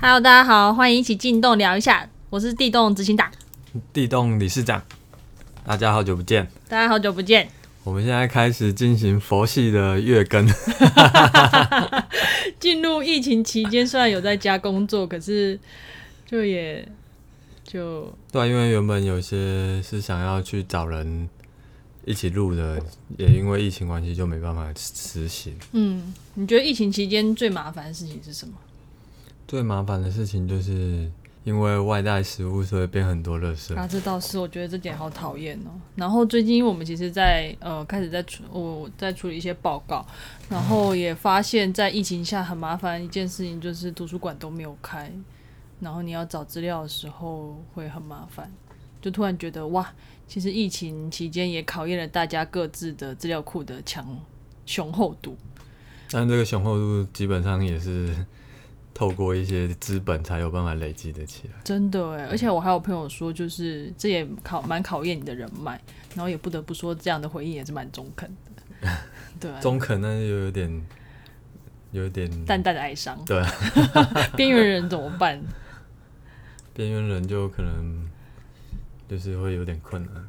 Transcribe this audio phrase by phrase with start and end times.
[0.00, 3.28] Hello，大家好，欢迎一起进洞聊一下，我是地洞执行长，
[3.92, 4.80] 地洞理事长，
[5.64, 6.46] 大家好久不见。
[6.68, 7.48] 大家好久不见。
[7.82, 10.48] 我们现在开始进行佛系的月更
[12.60, 15.58] 进入疫情期间，虽然有在家工作，可是
[16.24, 16.86] 就也
[17.64, 21.28] 就对啊，因为原本有些是想要去找人
[22.04, 22.80] 一起录的，
[23.16, 25.56] 也因为疫情关系就没办法实行。
[25.72, 28.54] 嗯，你觉得疫情期间最麻烦的事情是什么？
[29.48, 31.10] 最麻烦的事情就是
[31.42, 33.74] 因为外带食物，所以变很多垃圾。
[33.74, 35.70] 啊，这倒是，我觉得这点好讨厌哦。
[35.96, 40.06] 然后最近我们其实在呃开始在处我在处理一些报告，
[40.50, 45.10] 然后也发现，在疫情下很麻烦一件事情就是图书馆都没有开，
[45.80, 48.52] 然后你要找资料的时候会很麻烦，
[49.00, 49.90] 就突然觉得哇，
[50.26, 54.06] 其实疫情期间也考验了大家各自的资料库的强
[54.66, 55.34] 雄厚度。
[56.10, 58.14] 但这个雄厚度基本上也是
[58.98, 61.54] 透过一些资本才有办法累积的起来。
[61.62, 65.80] 真的哎，而且我还有朋友说，就是这也考蛮考验你的人脉，
[66.16, 68.88] 然后也不得不说，这样的回应也是蛮中肯的。
[69.38, 70.86] 对啊，中肯，但是又有点，
[71.92, 73.16] 有点淡淡的哀伤。
[73.24, 73.48] 对啊，
[74.36, 75.40] 边缘人怎么办？
[76.74, 78.04] 边缘人就可能
[79.08, 80.28] 就是会有点困难，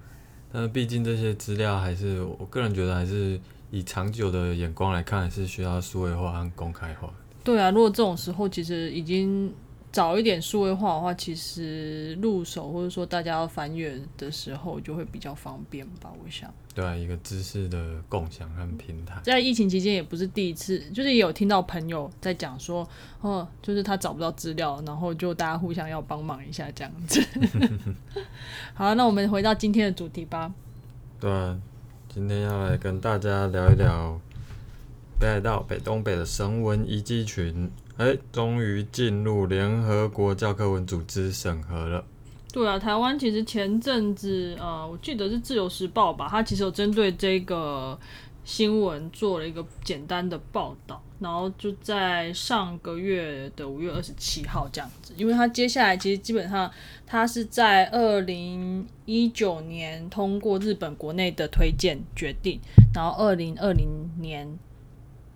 [0.53, 7.11] 但是毕竟这些资料还是我个人觉得还是以长久的眼光来看，还是需要数位化和公开化。
[7.43, 9.53] 对啊，如果这种时候其实已经
[9.91, 16.53] 早一点数位化的话，其实入手或者说大家要翻阅的时候就会比较方便吧，我想。
[16.75, 19.19] 对啊，一个知识的共享和平台。
[19.23, 22.87] 在疫情期间也不是第一次，就是也有听到朋友在讲说，
[23.21, 27.21] 哦，就是他找不到资料，然后就大家互相要帮忙一下这样子。
[28.75, 30.53] 好，那我们回到今天的主题吧。
[31.19, 31.59] 对啊，
[32.07, 34.21] 今天要来跟大家聊一聊
[35.19, 42.05] 北海道北东北的神文遗迹群，哎，终于进入联合国教科文组织审核了。
[42.53, 47.99] 对啊，台湾其实前阵子，呃，我记得是《自由时报》吧，它其实有针对这个
[48.45, 56.71] 新闻做了一个简单的报道，然后就在上个月的五月二十七号这样子，因为它接下来其实基本上
[57.05, 62.57] 它是在二零一九年通过日本国内的推荐决定，
[62.95, 64.47] 然后二零二零年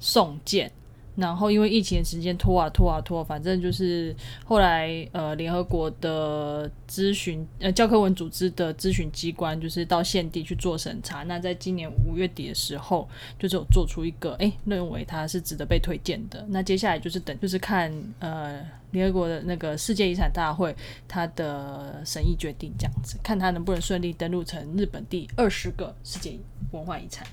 [0.03, 0.69] 送件。
[1.15, 11.21] 然后因为疫情的时间拖啊拖啊拖，反正就是后来呃联合国的咨询呃教科文组织的咨询机关就是到现地去做审查。
[11.21, 16.43] 那在今年五月底的时候，就是有做出一个哎认为它是值得被推荐的。
[16.49, 20.75] 那接下来就是等就是看呃联合国的那个世界遗产大会
[21.07, 26.39] 它的审议决定这样子，看它能不能顺利登录成日本第二十个世界
[26.71, 27.23] 文化遗产。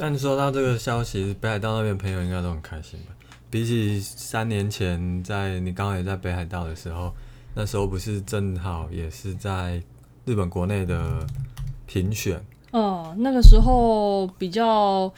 [0.00, 3.06] 但收到这个消息，北海道那边朋友应该都很开心吧？
[3.50, 7.12] 比起三年前，在你刚好也在北海道的时候，
[7.54, 9.82] 那时候不是正好也是在
[10.24, 11.26] 日本国内的
[11.84, 12.40] 评选？
[12.70, 15.12] 哦，那个时候比较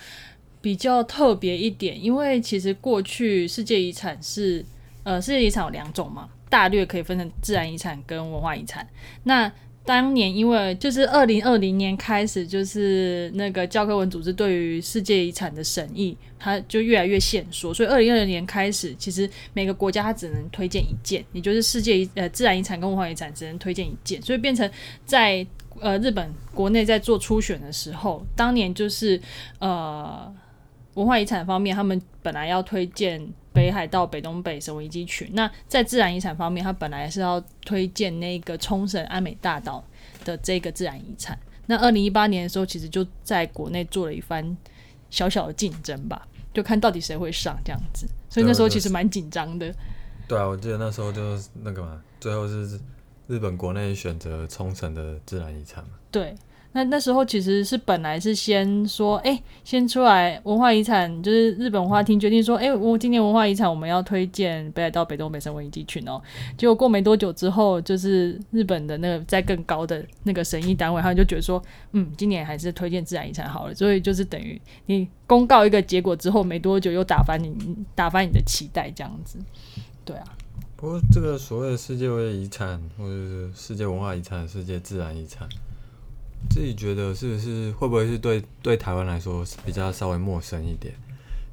[0.63, 4.65] 比较特别一点，因为其实过去世界遗产是
[5.03, 8.89] 呃世界遗产有两种嘛，大略可以分成自然遗产跟文化遗产。
[9.25, 9.53] 那
[9.85, 24.71] 当年因为就是二零二零年开始，就是那个教科文组织对于世界遗产的审议，它就越来越限缩，所以二零二零年开始，其实每个国家它只能推荐一件，也就是世界遗呃自然遗产跟文化遗产只能推荐一件，所以变成
[25.05, 25.45] 在
[25.81, 29.21] 呃日本国内在做初选的时候，当年就是
[29.59, 30.33] 呃
[30.95, 39.85] 文化遗产方面，他们本来要推荐北海道北东北神文遗迹群，那在自然遗产方面，它本来是要推荐那个冲绳安美大岛
[40.25, 41.39] 的这个自然遗产。
[41.67, 44.57] 那二零一八年的时候，其实就在国内做了一番
[45.11, 48.07] 小小的竞争吧，就看到底谁会上这样子。
[48.29, 49.73] 所以那时候其实蛮紧张的。
[50.29, 52.79] 对啊，我记得那时候就是那个嘛，最后是
[53.27, 55.91] 日本国内选择冲绳的自然遗产嘛。
[56.11, 56.35] 对，
[56.73, 66.23] 那那时候其实是本来是先说，哎、先出来文化遗产，就是日本文化厅决定说，哎、我今年文化遗产我们要推荐北海道北东北神文遗迹群哦。
[66.57, 71.61] 结果过没多久之后，就是日本的那个在更高的那个审议单位，他们就觉得说，
[71.93, 73.75] 嗯，今年还是推荐自然遗产好了。
[73.75, 77.53] 所以就是等于你公告一个结果之后，没多久又打翻你
[77.97, 79.39] 打翻你的期待这样子。
[80.05, 80.25] 对啊，
[80.77, 85.49] 不过这个所谓的世界遗产或者是世界文化遗产、世界自然遗产，
[86.49, 90.95] 自己觉得是不是会不会是对对台湾来说是比较稍微陌生一点？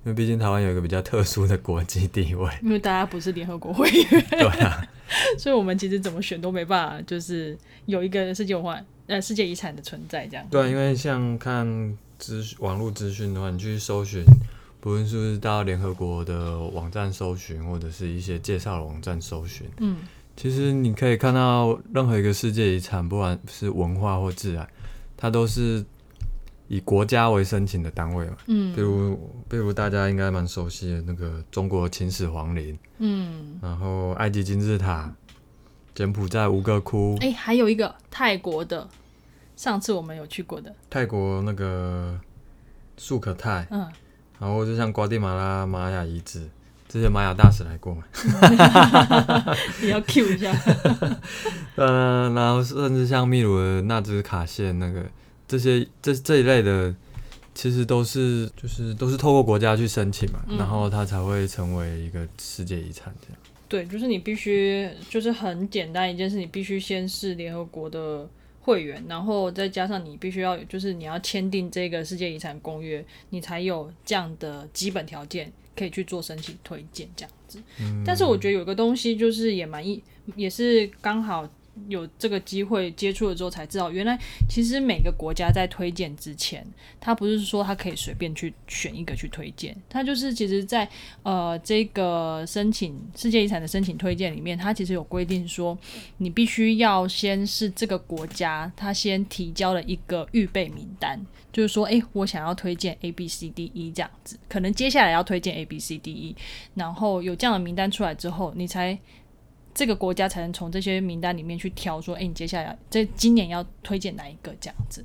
[0.06, 2.50] 因为毕竟台湾有一个比较特殊的国际地位。
[2.63, 4.81] 因为大家不是联合国会员，对啊，
[5.38, 10.48] 所以我们其实怎么选都没办法，就是有一个世界文化呃世界遗产的存在这样。
[10.50, 14.24] 对啊，因为像看资网络资讯的话，你去搜寻
[14.80, 19.98] 不论是不是到联合国的网站搜寻，或者是一些介绍的网站搜寻，嗯
[20.38, 24.66] 其实你可以看到任何一个世界遗产，不管是文化或自然，
[25.18, 25.84] 它都是
[26.68, 28.38] 以国家为申请的单位嘛。
[28.46, 29.16] 嗯，比如，
[29.50, 35.14] 比如大家应该蛮熟悉的那个中国秦始皇陵，嗯，然后埃及金字塔，
[35.96, 38.88] 柬埔寨吴哥窟，哎、还有一个泰国的，
[39.56, 42.20] 上次我们有去过的，泰国那个
[42.98, 43.90] 素可泰，嗯，
[44.40, 46.48] 然后就像瓜地马拉玛雅遗址，
[46.88, 48.04] 这些玛雅大使来过嘛。
[49.81, 50.51] 你要 Q 一下，
[51.75, 55.04] 呃，然后甚至像秘鲁的纳兹卡县那个
[55.48, 56.94] 这些这这一类的，
[57.54, 63.38] 其实都是就是都是透过国家去申请嘛，嗯然后它才会成为一个世界遗产这样。
[63.69, 68.25] 对，就是你必须，就是很简单一件事，你必须先是联合国的
[68.62, 77.62] 会员，然后再加上你必须要，就是你要签订这个世界遗产公约，你才有这样的基本条件可以去做申请推荐这样子。
[77.79, 80.01] 嗯但是我觉得有个东西就是也蛮意，
[80.35, 81.47] 也是刚好
[81.88, 84.18] 有这个机会接触了之后才知道，原来
[84.50, 86.65] 其实每个国家在推荐之前，
[87.00, 90.89] 他不是说他可以随便去选一个去推荐，他就是其实在
[91.21, 95.77] 呃这个申请世界遗产的申请推荐里面，他其实有规定说，
[96.18, 101.24] 你必须要先是这个国家他先提交了一个预备名单，
[101.57, 106.36] 就是说，诶，我想要推荐 A B C D E 这样子，可能接下来要推荐 A B C D E，
[106.75, 108.95] 然后有这样的名单出来之后，你才
[109.74, 115.04] 这个国家才能从这些名单里面去挑，说，诶，你接下来这今年要推荐哪一个这样子。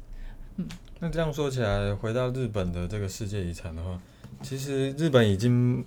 [0.56, 0.68] 嗯
[1.00, 3.98] 那这样说起来，回到日本的这个世界遗产的话，
[4.42, 5.82] 其实日本已经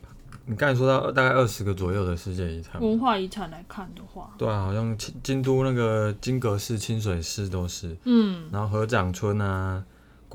[0.47, 9.85] 你刚才说到大概二十个左右的世界遗产，文化遗产来看的话，对啊，好像京京都那个金阁寺、清水寺都是，嗯然后河掌村啊，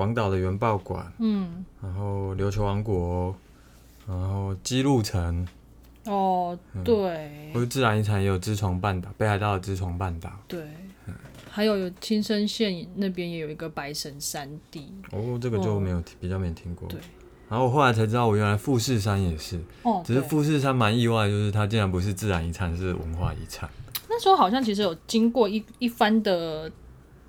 [0.01, 3.37] 广岛的原爆馆，嗯，然后琉球王国，
[4.09, 5.47] 然后姬路城，
[6.07, 10.31] 哦，对或者自然遗产也有知床半岛，北海道的知床半岛。
[10.49, 10.65] 对，
[11.51, 16.89] 还有有青森县那边也有一个白神山地，哦，这个就没有听，比较没听过。
[16.89, 16.99] 对。
[17.51, 23.69] 然后我后来才知道，我原来富士山也是，哦，只是富士山蛮意外，就是它竟然不是自然遗产，是文化遗产。
[24.09, 26.73] 那时候好像其实有经过一一番的，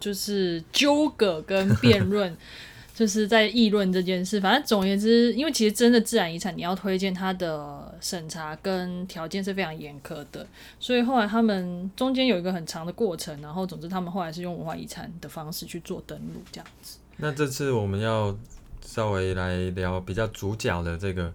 [0.01, 2.35] 就是纠葛跟辩论，
[2.93, 4.41] 就是在议论这件事。
[4.41, 10.45] 反正总而言之，因为其实真的自然遗产，你要推荐它的审查跟条件是非常严苛的，
[10.79, 16.97] 所以后来他们中间有一个很长的过程，然后总之他们后来是用文化遗产的方式去做登录，这样子。
[17.17, 18.35] 那这次我们要
[18.83, 21.31] 稍微来聊比较主角的这个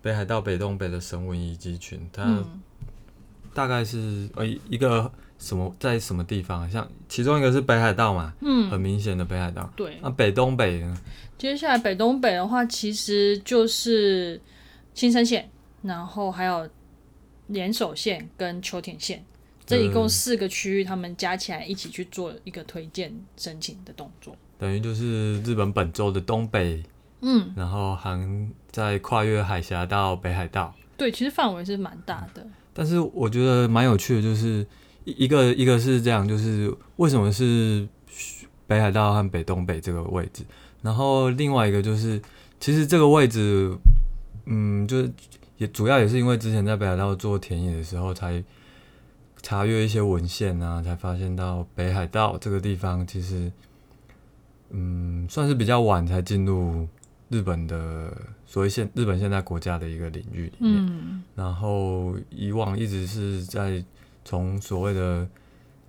[0.00, 2.62] 北海道北东北的神文遗迹群，它嗯
[3.52, 6.68] 大概是呃一个什么在什么地方？
[6.70, 9.70] 像其中一个是北海道嘛，嗯很嗯，明显的北海道。
[9.76, 9.98] 对。
[10.02, 11.00] 那北东北呢？
[11.38, 14.40] 接下来北东北的话，其实就是
[14.92, 15.48] 青森县，
[15.82, 16.68] 然后还有
[17.48, 19.24] 岩手县跟秋田县，
[19.64, 24.34] 这一共嗯四个区域，他们加起来一起去做一个推荐申请的动作。
[24.58, 26.82] 等于就是日本本州的东北，
[27.20, 28.20] 嗯，然后还
[28.72, 30.74] 在跨越海峡到北海道。
[30.96, 32.44] 对，其实范围是蛮大的。
[32.74, 34.66] 但是我觉得蛮有趣的，就是
[35.08, 37.88] 一一个一个是这样，就是为什么是
[38.66, 40.44] 北海道和北东北这个位置，
[40.82, 42.20] 然后另外一个就是
[42.60, 43.74] 其实这个位置，
[44.44, 45.10] 嗯，就是
[45.56, 48.42] 也主要也是因为之前在北海道做田野的时候才
[49.42, 53.50] 查阅一些文献啊，才发现到北海道这个地方其实，
[54.70, 56.86] 嗯，算是比较晚才进入
[57.30, 58.14] 日本的
[58.46, 60.86] 所谓现日本现在国家的一个领域里面。
[60.86, 63.82] 嗯然后以往一直是在
[64.28, 65.26] 从所谓的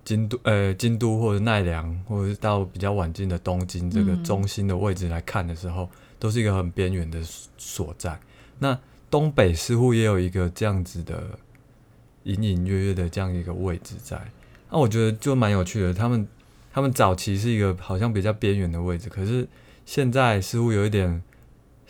[0.02, 5.86] 京都呃京都或者奈良，或者是到比较晚近的东京这个嗯中心的位置来看的时候，
[6.18, 7.20] 都是一个很边缘的
[7.58, 8.18] 所在。
[8.58, 8.78] 那
[9.10, 11.22] 东北似乎也有一个这样子的
[12.22, 14.18] 隐隐约约的这样一个位置在。
[14.70, 16.26] 那我觉得就蛮有趣的，他们
[16.72, 19.46] 他们早期是一个好像比较边缘的位置，可是
[19.84, 21.22] 现在似乎有一点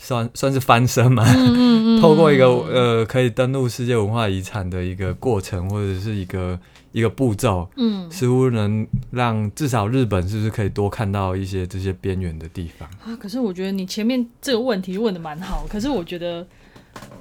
[0.02, 6.58] 算算是翻身嘛，嗯嗯透过一个呃可以登录世界文化遗产的一个过程，或者是一个
[6.92, 8.10] 一个步骤，嗯。
[8.10, 12.88] 似乎能让至少日本是不是可以多看到一些这些边缘的地方？
[13.04, 16.44] 啊，可是我觉得你前面这个问题问的蛮好，可是我觉得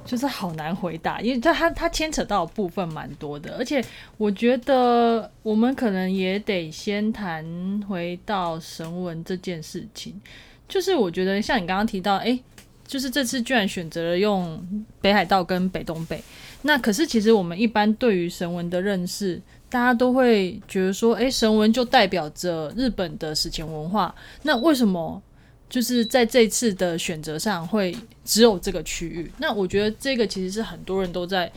[0.04, 3.84] 就是好难回答，因为它它它牵扯到部分蛮多的，而且
[4.16, 7.44] 我觉得我们可能也得先谈
[7.86, 10.20] 回到神文这件事情，
[10.68, 12.42] 就是我觉得像你刚刚提到，诶，
[12.90, 14.60] 就是这次居然选择了用
[15.00, 16.20] 北海道跟北东北，
[16.62, 19.40] 那可是其实我们一般对于神文的认识。
[19.70, 25.22] 大家都会觉得说，诶，神文就代表着日本的史前文化，那为什么
[25.68, 29.30] 就是在这次的选择上会只有这个区域。
[29.38, 31.48] 那我觉得这个其实是很多人都在。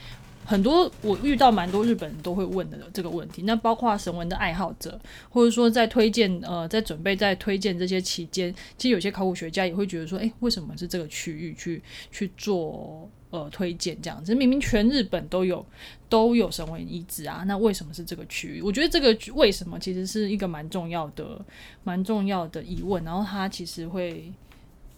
[0.45, 11.81] 很多我遇到蛮多日本人都会问的这个问题，那包括神文的爱好者，或者说在推荐呃在准备在推荐这些期间，其实有些考古学家也会觉得说，诶，为什么是这个区域去
[12.11, 14.35] 去做呃推荐这样子？
[14.35, 15.65] 明明全日本都有
[16.09, 18.61] 都有神文遗址啊，那为什么是这个区域？
[18.61, 21.39] 我觉得这个为什么其实是一个蛮重要的
[21.83, 24.31] 蛮重要的疑问，然后它其实会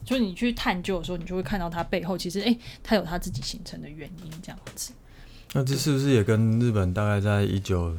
[0.03, 4.91] 就是你去探究的时候，你就会看到它背后其实诶，它有它自己形成的原因这样子。
[5.57, 7.95] 那这是不是也跟日本大概在一九，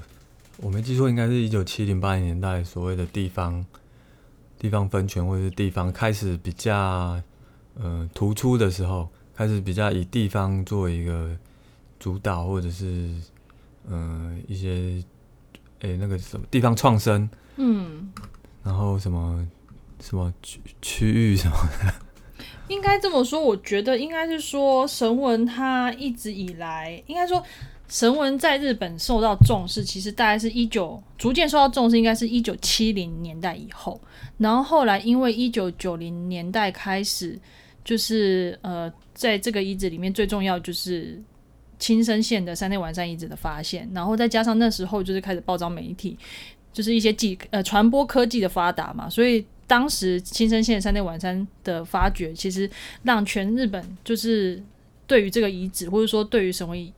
[0.58, 3.64] 我没记错，应该是一九七零八零年代所谓的地方
[4.58, 7.18] 地方分权或者是地方开始比较
[7.76, 11.34] 呃突出的时候，开始比较以地方作为一个
[11.98, 13.10] 主导，或者是
[13.88, 15.02] 呃一些
[15.80, 18.12] 诶那个什么地方创生，嗯，
[18.62, 19.48] 然后什么
[20.02, 22.05] 什么区区域什么的。
[22.68, 27.42] 应该这么说，我觉得应该是说神文它一直以来，应该说
[27.88, 34.00] 神文在日本受到重视，其实大概是一九逐渐受到重视，应该是一九七零年代以后，
[34.38, 37.38] 然后后来因为一九九零年代开始，
[37.84, 41.22] 就是呃，在这个遗址里面最重要就是
[41.78, 46.18] 青森县的三内完山遗址的发现，然后再加上那时候就是开始报章媒体，
[46.72, 49.46] 就是一些技呃传播科技的发达嘛，所以。
[49.66, 52.70] 当时青森县三内晚山的发掘，其实
[53.02, 54.62] 让全日本就是
[55.06, 56.92] 对于这个遗址，或者说对于神文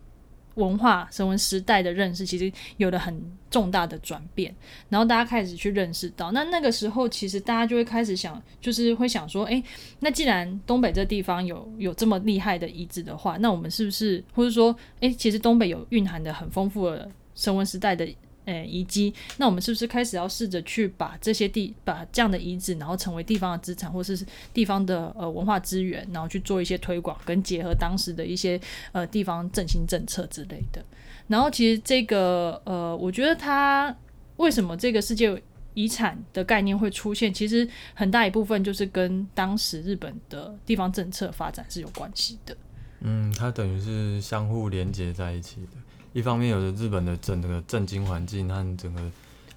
[0.55, 4.53] 文化、神文时代的认识，其实有了很重大的转变。
[4.89, 9.63] 然后大家开始去认识到，那那个时候其实大家就会开始想，就是会想说，哎，
[10.01, 18.07] 那既然东北这地方有有这么厉害的遗址的话，那我们是不是，或者说，哎，其实东北有蕴含的很丰富的神文时代的。
[18.49, 24.19] 诶，遗迹，那我们是不是开始要试着去把这些地，把这样的遗址，然后成为地方的资产，或是
[24.55, 28.59] 地方的呃文化资源，然后去做一些推广，跟结合当时的一些
[28.93, 30.83] 呃地方振兴政策之类的。
[31.27, 33.95] 然后其实这个呃，我觉得它
[34.39, 35.43] 为什么这个世界
[35.75, 42.57] 遗产的概念会出现，其实很大一部分就是跟当时日本的地方政策发展是有关系的。
[43.01, 45.77] 嗯，它等于是相互连接在一起的。
[46.15, 49.01] 一方面有着日本的整个政经环境和整个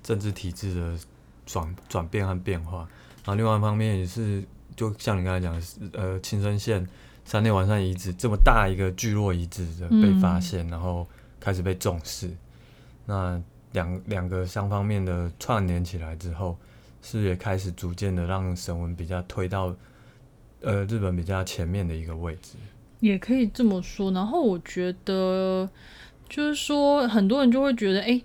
[0.03, 0.99] 政治体制的
[1.45, 2.79] 转转变和变化，
[3.23, 4.43] 然后另外一方面也是，
[4.75, 6.85] 就像你刚才讲的，呃，青森县
[7.23, 11.07] 三内完善遗址这么大一个聚落遗址的被发现，然后
[11.39, 12.29] 开始被重视，
[13.05, 13.41] 那
[13.71, 16.57] 两两个相方面的串联起来之后，
[17.01, 19.73] 是也开始逐渐的让神文比较推到
[20.61, 22.57] 呃日本比较前面的一个位置，
[22.99, 24.11] 也可以这么说。
[24.11, 25.69] 然后我觉得。
[26.31, 28.19] 就是说，很多人就会觉得，哎，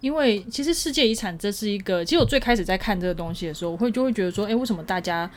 [0.00, 5.30] 因为其实世界遗产这是一个，其实我最开始在看这个东西的时候，我会就会觉得说，哎，为什么大家，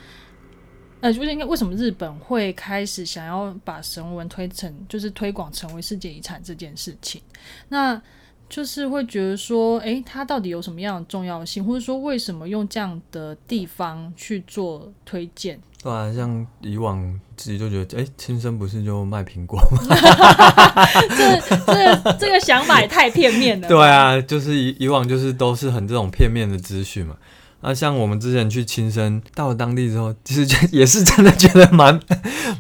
[1.01, 7.22] 呃，就是应该为什么日本会开始想要把神文推成，就是推广成为世界遗产这件事情？
[7.70, 8.01] 那
[8.49, 15.59] 就是会觉得说，哎，它到底有什么样的重要性，或者说为什么用这样的地方去做推荐？
[15.81, 19.77] 对啊，像以往自己就觉得，哎，亲生不是就卖苹果吗？
[21.15, 23.67] 这、这、这个想法也太片面了。
[23.67, 27.15] 对啊，就是以以往就是都是很这种片面的资讯嘛。
[27.61, 31.99] 那像我们之前去亲生到了当地之后，其实 也是真的觉得蛮、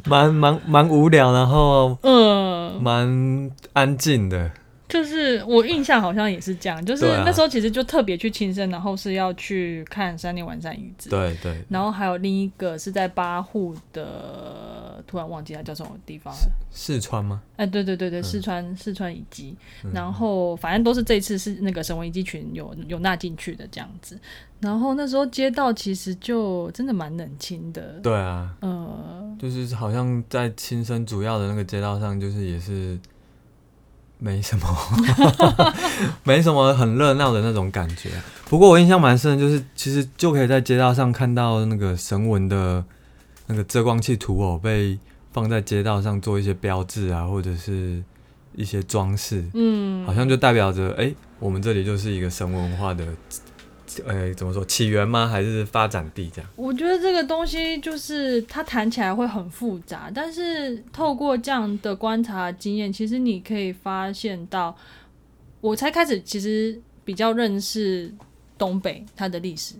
[0.05, 4.51] 蛮、蛮、蛮无聊，然后嗯，蛮安静的。
[4.95, 11.09] 就是我印象好像也是这样，就是那时候其实就特别去亲生，然后是要去看三年完善遗址。
[11.09, 11.61] 对对。
[11.67, 16.39] 然后还有另一个是在八户的，突然忘记它叫什么地方了。
[16.71, 17.41] 四川吗？
[17.57, 19.53] 哎，对对对对，四川四川遗迹。
[19.93, 24.17] 然后反正都是这次是那个神文遗迹群有有纳进去的这样子。
[24.61, 27.99] 然后那时候街道其实就真的蛮冷清的。
[28.01, 28.55] 对啊。
[28.61, 32.97] 呃，就是好像在亲生主要的那个街道上，就是也是。
[34.17, 34.67] 没什么，
[36.23, 38.09] 没什么很热闹的那种感觉。
[38.49, 42.83] 不过我印象蛮深的，就是其实就可以在街道上看到那个神文的
[43.47, 44.97] 那个遮光器图偶被
[45.33, 48.01] 放在街道上做一些标志啊，或者是
[48.55, 49.43] 一些装饰。
[49.53, 53.05] 嗯，好像就代表着，哎，我们这里就是一个神文化的。
[54.05, 55.27] 呃，怎么说起源吗？
[55.27, 56.49] 还是发展地这样？
[56.55, 64.75] 我觉得这个东西就是它谈起来会很复杂，但是透过这样的观察经验，其实你可以发现到，
[65.61, 68.13] 我才开始其实比较认识
[68.57, 69.75] 东北它的历史，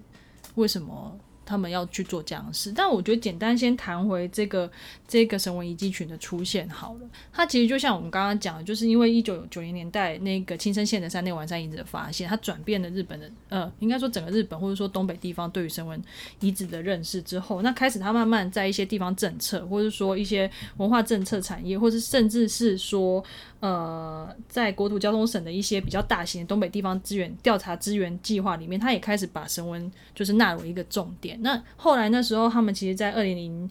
[0.56, 2.72] 为什么他们要去做这样的事。
[2.76, 4.70] 但我觉得简单先谈回这个
[5.08, 7.02] 这个神文遗迹群的出现好了。
[7.32, 16.02] 它其实就像我们刚刚讲的，就是因为一九九零年代那个青森县的山内丸山遗址的发现，它转变了日本的呃，应该说整个日本或者说东北地方对于神文
[16.40, 23.24] 遗址的认识之后，那开始它慢慢在一些地方政策，或者说一些文化政策产业，或是甚至是说
[23.60, 31.35] 呃，在国土交通省的一些比较大型的东北地方资源调查资源计划里面，它也开始把神文就是纳入一个重点。
[31.42, 33.70] 那后来那时候，他们其实，在二零零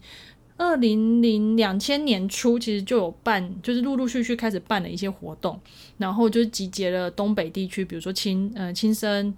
[0.57, 5.59] 二零零两千年初，其实就有办，就是陆陆续续开始办了一些活动，
[5.97, 9.33] 然后就集结了东北地区，比如说青呃青森、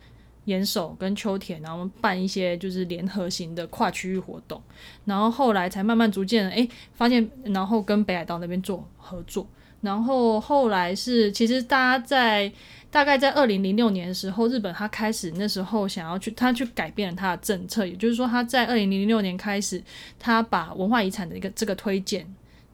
[0.46, 4.62] 岩手跟秋田，然后办一些就是联合型的跨区域活动，
[5.06, 9.48] 然后后来才慢慢逐渐哎发现，然后跟北海道那边做合作，
[9.82, 12.52] 然后后来是其实大家在。
[12.90, 19.84] 大概在二零零六年的时候，日本他开始那时候想要去，他去改变了他的政策，也就是说他在二零零六年开始，
[20.18, 22.26] 他把文化遗产的一个这个推荐，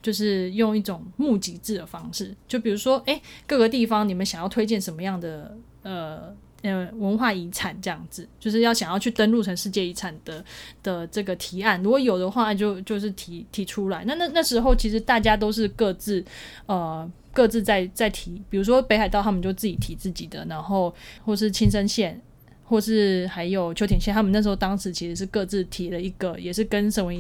[0.01, 10.45] 就是用一种募集制的方式，就比如说，诶，各个地方你们想要推荐什么样的呃呃文化遗产这样子，就是要想要去登录成世界遗产的
[10.83, 14.05] 的这个提案，如果有的话，就就是提提出来。
[14.05, 16.23] 那那那时候其实大家都是各自
[16.67, 17.11] 呃。
[17.33, 20.93] 各自在在提，比如说北海道他们就自己提自己的，然后
[21.25, 22.21] 或是青森县，
[22.63, 27.11] 或是还有秋田县，他们那时候当时其实是各自提了一个，也是跟什么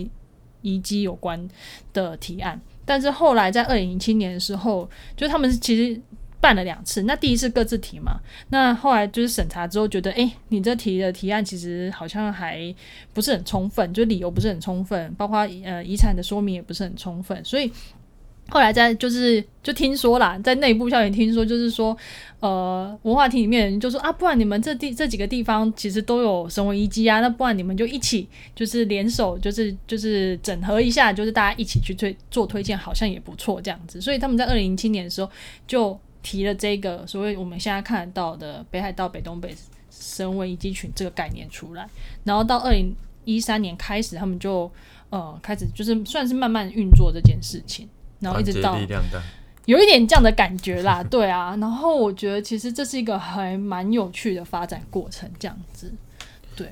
[0.61, 1.49] 遗迹有关
[1.93, 2.61] 的提案。
[2.85, 5.99] 但是后来在二零零七年的时候，就他们其实
[6.39, 12.73] 办了两次，那第一次各自提嘛，那后来就是审查之后觉得，哎，你这提的提案其实好像还
[13.13, 17.71] 不是很充分，就理由不是很充分，包括呃遗产的说明也不是很充分，所以。
[18.49, 21.97] 后来在就是就听说啦，在内部消息听说，就是说，
[22.39, 33.99] 呃，文化厅里面就说啊，不然你们这地这几个地方其实都有神文遗迹啊，那不然你们就一起就是联手，就是就是整合一下，就是大家一起去推做推荐，好像也不错这样子。
[33.99, 35.31] 所以他们在二零零七年的时候
[35.65, 39.55] 就提了这个所谓我们现在看到的北海道北东北
[39.89, 41.87] 神文遗迹群这个概念出来，
[42.23, 42.93] 然后到二零
[43.25, 44.69] 一三年开始，他们就
[45.09, 47.87] 呃开始就是算是慢慢运作这件事情。
[48.23, 48.75] 然后一直到
[49.65, 51.55] 有一点这样的感觉啦， 对啊。
[51.61, 55.93] 然后我觉得其实这是一个还蛮有趣的发展过程，这样子。
[56.55, 56.67] 对。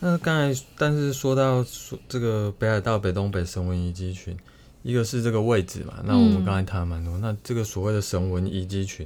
[0.00, 4.36] 那刚才但是说到说这个北海道北东北神文遗迹群，
[4.84, 7.18] 一个是这个位置嘛，那我们刚才谈了蛮多。
[7.18, 9.04] 那这个所谓的神文遗迹群，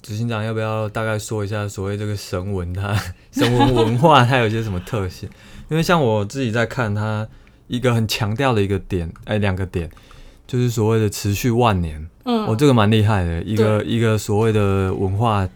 [0.00, 2.96] 执行长要不要大概说一下所谓这个神文它
[3.32, 5.28] 神文文化它有些什么特性？
[5.68, 7.26] 因为像我自己在看它
[7.66, 9.90] 一个很强调的一个点，哎，两个点。
[10.46, 15.48] 就是所谓的持续万年，嗯，我这个蛮厉害的，一个一个所谓的文化，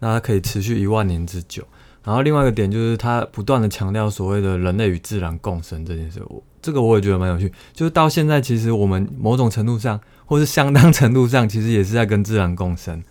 [0.00, 1.62] 那它可以持续一万年之久。
[2.04, 7.52] 然后另外一个点就是它不断的强调所谓的人类与自然共生这件事，我这个我也觉得蛮有趣。
[7.74, 13.02] 就是到现在，其实我们某种程度上，或是相当程度上，其实也是在跟自然共生。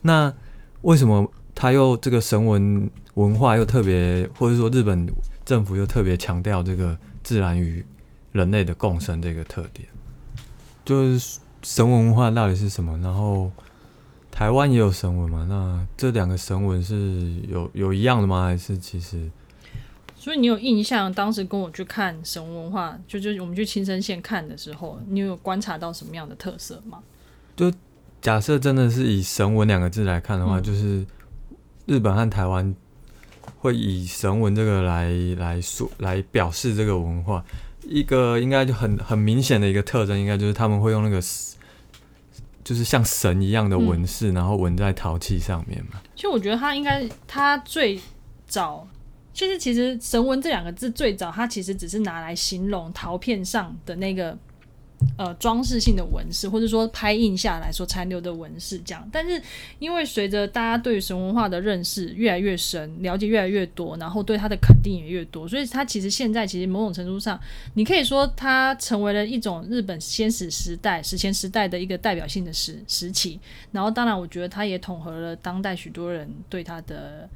[0.00, 0.32] 那
[0.80, 5.08] 为什么他又这个神文文化又特别，或者说日本
[5.44, 7.84] 政府又特别强调这个自然与
[8.32, 9.88] 人类的共生这个特点？
[10.84, 12.98] 就是神文化到底是什么？
[12.98, 13.50] 然后
[14.30, 15.46] 台湾也有神文嘛？
[15.48, 18.44] 那这两个神文是有有一样的吗？
[18.46, 19.30] 还是其实？
[20.16, 27.00] 所以你有印象，当时跟我去看神文化，就就我们去青森县看的时候，你有观察到什么样的特色吗？
[27.56, 27.72] 就
[28.20, 31.04] 假设真的是以神文两个字来看的话，就是
[31.86, 32.74] 日本和台湾
[33.58, 37.44] 会以神文这个来来说来表示这个文化。
[37.84, 41.20] 一个应该就很很明显的一个特征，应该就是他们会用那个，
[42.64, 46.00] 就是像神一样的纹饰，然后纹在陶器上面嘛。
[46.14, 48.00] 其实我觉得他应该，他最
[48.46, 48.86] 早，
[49.32, 54.38] 就是其实神纹这两个字最早，它其实只是拿来形容陶片上的那个。
[55.16, 59.08] 呃，装饰性的纹饰，或者说拍印下来所残留的纹饰，这样。
[59.12, 59.40] 但是，
[59.78, 67.38] 因为随着大家对神文化的认识越来越深，了解越来越多，然后对它的肯定也越多，所以它其实现在其实某种程度上，
[67.74, 73.38] 你可以说它成为了一种日本先史时代、史前时代的一个代表性的时时期。
[73.70, 77.28] 然后，当然，我觉得它也统合了当代许多人对它的。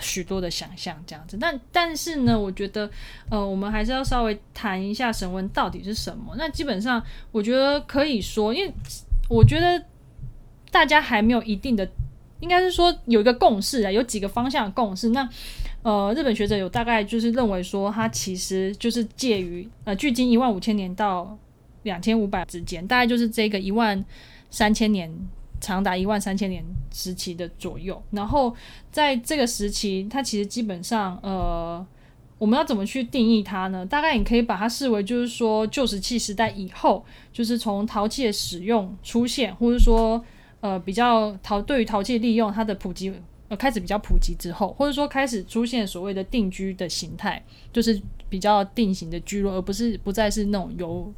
[0.00, 2.90] 许多的想象这样子，但但是呢，我觉得，
[3.30, 6.34] 呃，我们还是要稍微谈一下神文到底是什么。
[6.38, 8.72] 那基本上，我觉得可以说，因为
[9.28, 9.84] 我觉得
[10.70, 11.88] 大家还没有一定的，
[12.40, 15.10] 应该是说有一个共识啊，有几个方向的共识。
[15.10, 15.28] 那
[15.82, 21.36] 呃，日本学者有大概就是认为说，它其实就是介于呃，距今一万五千年到
[21.82, 24.04] 两千五百之间，大概就是这个一万
[24.50, 25.12] 三千年。
[25.62, 28.52] 长达一万三千年时期的左右，然后
[28.90, 31.86] 在这个时期，它其实基本上，呃，
[32.36, 33.86] 我们要怎么去定义它呢？
[33.86, 40.22] 大概你可以把它视为就是说旧石器时代以后，就是从陶器的使用出现，或者说
[40.60, 43.14] 呃比较陶对于陶器利用它的普及
[43.46, 47.40] 呃开始比较普及之后，或者说开始出现所谓的定居的形态，
[47.72, 51.14] 就是比较定型的居落，而不是不再是那种由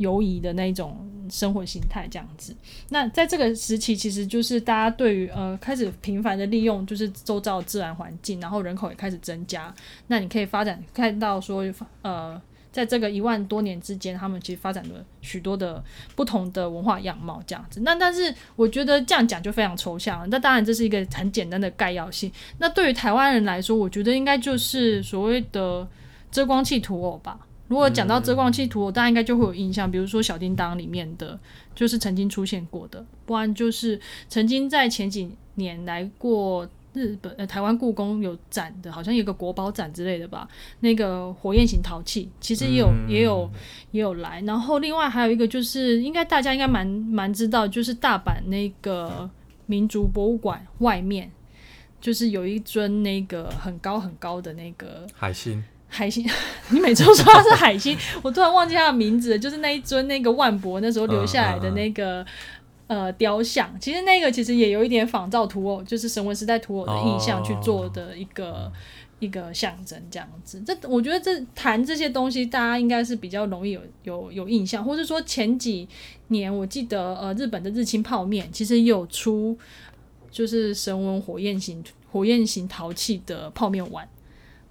[0.00, 0.96] 游移的那一种
[1.30, 2.56] 生活形态这样子。
[2.88, 9.72] 那在这个时期，其实就是大家对于呃开始频繁的利用就是周遭自然环境，然后人口也开始增加。
[10.06, 11.62] 那你可以发展看到说
[12.00, 12.40] 呃，
[12.72, 15.84] 在这个一万多年之间，他们其实发展了许多的
[16.16, 17.80] 不同的文化样貌这样子。
[17.80, 20.26] 那但是我觉得这样讲就非常抽象了。
[20.28, 22.32] 那当然这是一个很简单的概要性。
[22.56, 25.86] 那对于台湾人来说，我觉得应该就是所谓的
[26.32, 27.38] 遮光器土偶吧。
[27.70, 31.38] 如果讲到遮光器图，大家应该就会有印象，比如说小叮当里面的，
[31.72, 40.48] 就是曾经出现过的，不然就是曾经在前几年来过日本呃台湾故宫有展的，好像有个国宝展之类的吧，
[40.80, 43.48] 那个火焰型陶器其实也有也有
[43.92, 49.30] 也有来，然后另外还有一个就是应该大家应该蛮蛮知道，就是大阪那个
[49.66, 51.30] 民族博物馆外面，
[52.00, 55.62] 就是有一尊那个很高很高的那个海星。
[55.90, 56.24] 海星，
[56.70, 62.24] 你每次都说他是海星， 我突然忘记他的名字，就是那一尊那个万博那时候留下来的那个
[62.86, 68.72] 呃雕像，其实那个其实也有一点仿造土偶，就是神文时代土偶的印象去做的一个
[69.18, 70.62] 一个象征这样子。
[70.64, 75.88] 这我觉得这谈这些东西，大家应该是比较容易有有有印象，或是说前几
[76.28, 79.58] 年我记得呃日本的日清泡面其实有出
[80.30, 84.08] 就是神文火焰型火焰型陶器的泡面碗。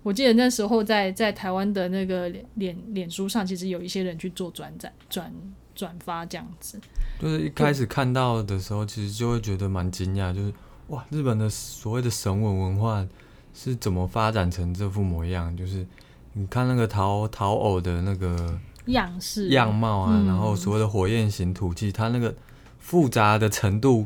[0.01, 5.31] 我记得那时候在在台湾的那个脸脸脸书上，其实有一些人去做转载、转
[5.75, 6.79] 转发这样子。
[7.19, 10.53] 就是一开始看到的时候，其实就会觉得蛮惊讶，就是
[10.87, 13.05] 哇，日本的所谓的神文文化
[13.53, 15.55] 是怎么发展成这副模样？
[15.57, 15.85] 就是
[16.33, 22.33] 你看那个陶陶偶的那个样式、样貌啊，然后所谓的火焰型土器，它那个
[22.77, 24.05] 复杂的程度。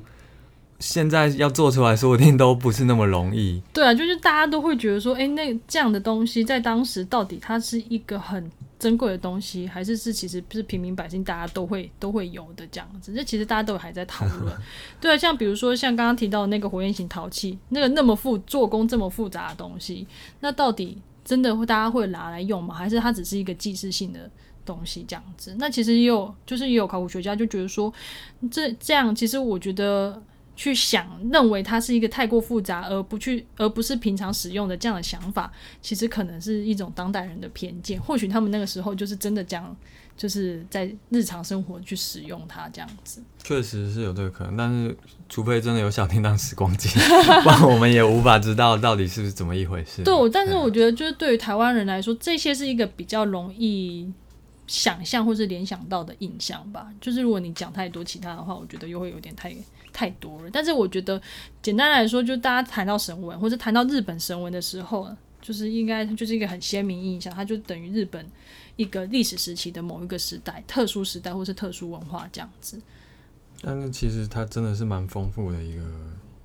[0.86, 3.62] 现在要做出来，说不定都不是那么容易。
[3.72, 13.14] 对啊，就是大家都会觉得说，哎，那这样的东西在当时到底它是一个很珍贵的东西，还是是其实是平民百姓大家都会都会有的这样子？
[13.14, 14.54] 这其实大家都还在讨论。
[15.00, 20.06] 对啊，像比如说像刚刚提到的那个火焰型陶器，那个那么复做工这么复杂的东西，
[20.42, 22.76] 那到底真的会大家会拿来用吗？
[22.76, 24.30] 还是它只是一个祭祀性的
[24.66, 25.56] 东西这样子？
[25.58, 27.94] 那其实也有，就是也有考古学家就觉得说，
[28.52, 30.22] 这这样其实我觉得。
[30.56, 38.00] 去想认为它是一个太过复杂，而不去而不是平常使用的这样的想法，其实可能是一种当代人的偏见。
[38.00, 39.76] 或许他们那个时候就是真的这样，
[40.16, 43.24] 就是在日常生活去使用它这样子。
[43.44, 44.96] 确实是有这个可能，但是
[45.28, 46.88] 除非真的有小叮当时光机，
[47.44, 50.04] 不然我们也无法知道到底是怎么一回事。
[50.04, 54.08] 对，但是我觉得就是对于台湾人来说，这些是一个比较容易
[54.68, 56.88] 想象或是联想到的印象吧。
[57.02, 59.52] 就是如果你讲太多其他的话，我觉得又会有点太。
[59.94, 61.22] 太多了，但是我觉得
[61.62, 65.08] 简单来说，就大家谈到神文或者谈到日本神文的时候，
[65.40, 68.26] 就是应该就是一个很鲜明印象，它就等于日本
[68.76, 72.82] 一个历史时期的某一个时代、特殊时代或是特殊文化这样子。
[73.62, 75.84] 但是其实它真的是蛮丰富的一个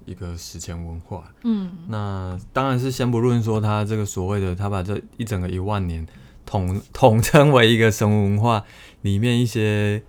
[0.04, 1.32] 一个史前文化。
[1.44, 6.06] 嗯，那当然是先不论说它这个所谓的，它把这一整个一万年
[6.44, 8.64] 统统称为一个神文化
[9.00, 10.02] 里面一些。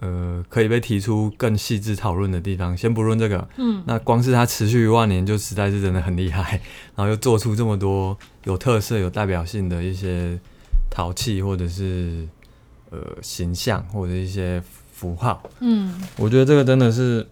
[0.00, 6.60] 呃，可以被提出更细致讨论的地方，先不论这个，嗯，那光是它持续一万年就实在是真的很厉害，
[6.94, 10.38] 然后又做出这么多有特色、有代表性的一些
[10.90, 12.26] 陶器或者是
[12.90, 17.26] 呃形象或者一些符号，嗯，我觉得这个真的是。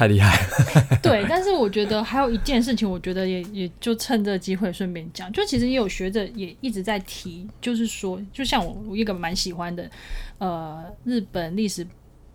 [0.00, 0.34] 太厉害，
[1.02, 9.90] 对，但是我觉得还有一件事情，我觉得也也就趁这个机会顺便讲，就其实也有学者也一直在提，就是说，就像我我一个蛮喜欢的，
[10.38, 11.86] 呃，日本历史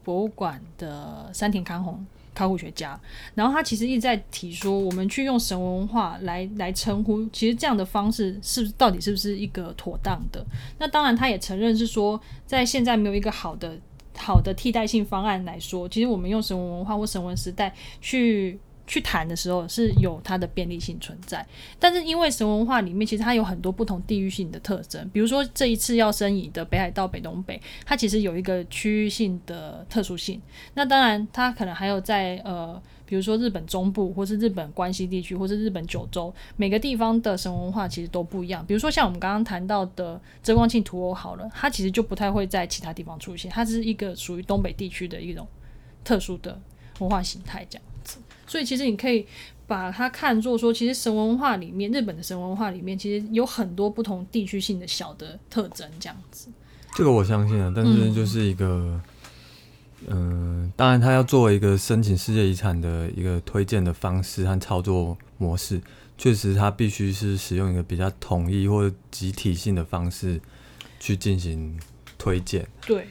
[0.04, 3.00] 博物馆的山田康弘考古学家，
[3.34, 10.46] 然后他其实一直在提说，我们去用神文化来来称呼，其实这样的方式是不是到底是不是一个妥当的？
[10.78, 13.76] 那当然，他也承认是说，在现在没有一个好的。
[14.18, 21.46] 好的替代性方案来说，其实我们用神文文化或神文时代去去谈的时候，是有它的便利性存在。
[21.80, 30.42] 但是因为神文化里面其实它有很多不同地域性的特征，比如说这一次要申遗的北海道北东北，它其实有一个区域性的特殊性。
[30.74, 32.82] 那当然，它可能还有在呃。
[33.06, 38.66] 比如说日本中部，或是日本关西地区，或是日本九州，每个地方的神文化其实都不一样。
[38.66, 45.48] 比如说像我们刚刚谈到的遮光镜图偶，好了，它其实就不太会在其他地方出现，它是一个属于东北地区的一种
[46.04, 46.60] 特殊的
[47.00, 48.18] 文化形态这样子。
[48.48, 49.26] 所以其实你可以
[49.66, 56.50] 把它看作说，其实神文化里面，日本的神文化里面，其实有很多不同地区性的小的特征，这样子。
[56.96, 59.02] 这个我相信啊，但是就是一个，
[60.76, 65.82] 当然它要作为一个申请世界遗产的一个推荐的方式和操作模式，
[66.18, 70.40] 确实它必须是使用一个比较统一或者集体性的方式
[71.00, 71.80] 去进行
[72.18, 73.08] 推荐，对，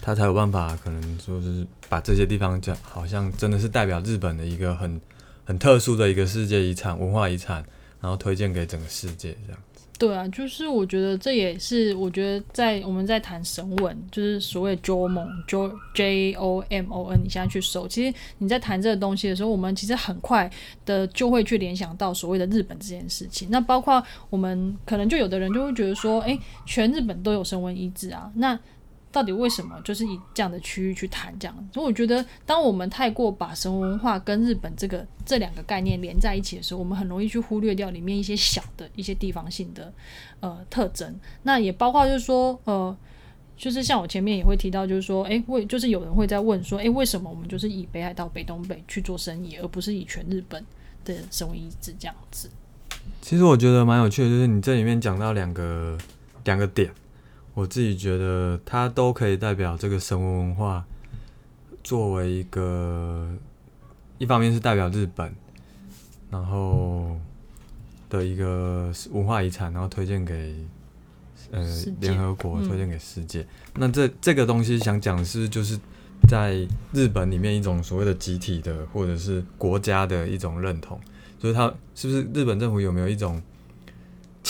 [0.00, 5.00] 它才有办法可能说是把这些地方讲，好像真的是代表日本的一个很
[5.44, 7.64] 很特殊的一个世界遗产、文化遗产，
[8.00, 9.60] 然后推荐给整个世界这样。
[10.02, 20.50] 对啊，就是我觉得这也是我觉得在我们在谈神文，就是所谓 Jomon J J O M O N，你现在去搜，其实你在谈这个东西的时候，我们其实很快
[20.84, 23.48] 的就会去联想到所谓的日本这件事情。
[23.48, 26.36] 那包括我们可能就有的人就会觉得说，诶，
[26.66, 28.58] 全日本都有神文遗址啊，那
[29.12, 31.68] 到底为什么就是以这样的区域去谈这样？
[31.72, 39.92] 所以我觉得，当我们太过把神文化跟日本这个这两个概念连在一起的时候，我们很容易去忽略掉里面一些小的一些地方性的
[40.40, 41.14] 呃特征。
[41.42, 42.96] 那也包括就是说，呃，
[43.56, 50.64] 就是像我前面也会提到，就是说，诶，为就是有人会在问说，诶，为什么我们就是以北海道、北东北去做生意，而不是以全日本
[51.04, 52.50] 的神文遗址这样子？
[53.20, 55.98] 其实我觉得蛮有趣的，就是你这里面讲到两个
[56.44, 56.90] 两个点，
[57.54, 60.84] 我自己觉得它都可以代表这个神文文化
[61.84, 63.28] 作为一个，
[64.18, 65.32] 一方面是代表日本，
[66.30, 67.16] 然后
[68.08, 70.54] 的一个文化遗产，然后推荐给
[71.50, 71.60] 呃
[72.00, 73.46] 联合国，嗯推荐给世界。
[73.74, 75.78] 那这这个东西想讲的是，就是
[76.28, 80.98] 在日本里面一种所谓的集体的或者是国家的一种认同。
[81.38, 83.42] 就是它是不是日本政府有没有一种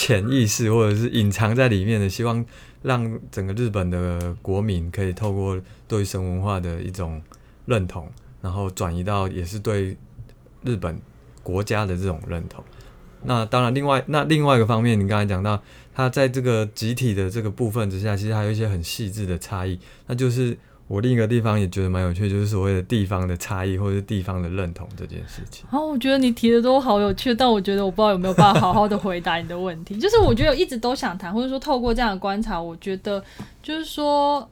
[0.03, 2.45] 潜意识或者是隐藏在里面的，希望
[2.81, 7.21] 让整个日本的国民可以透过对神文化的一种
[7.65, 8.11] 认同，
[8.41, 9.95] 然后转移到也是对
[10.65, 10.99] 日本
[11.41, 12.61] 国家的这种认同。
[13.21, 15.63] 那当然，另外那另外一个方面，你刚才讲到，
[15.95, 20.57] 它在这个集体的这个部分之下，其实还有一些很细致的差异，那就是。
[20.93, 25.65] 我另一个地方也觉得蛮有趣，就是所谓的地方的差异或者是地方的认同这件事情。
[25.71, 29.97] 哦，我觉得你提的都好有趣，但我觉得我不知道有没有办法好好的回答你的问题。
[29.97, 33.23] 就是我觉得我一直都想谈，或者说透过这样的观察，我觉得
[33.63, 34.47] 就是说，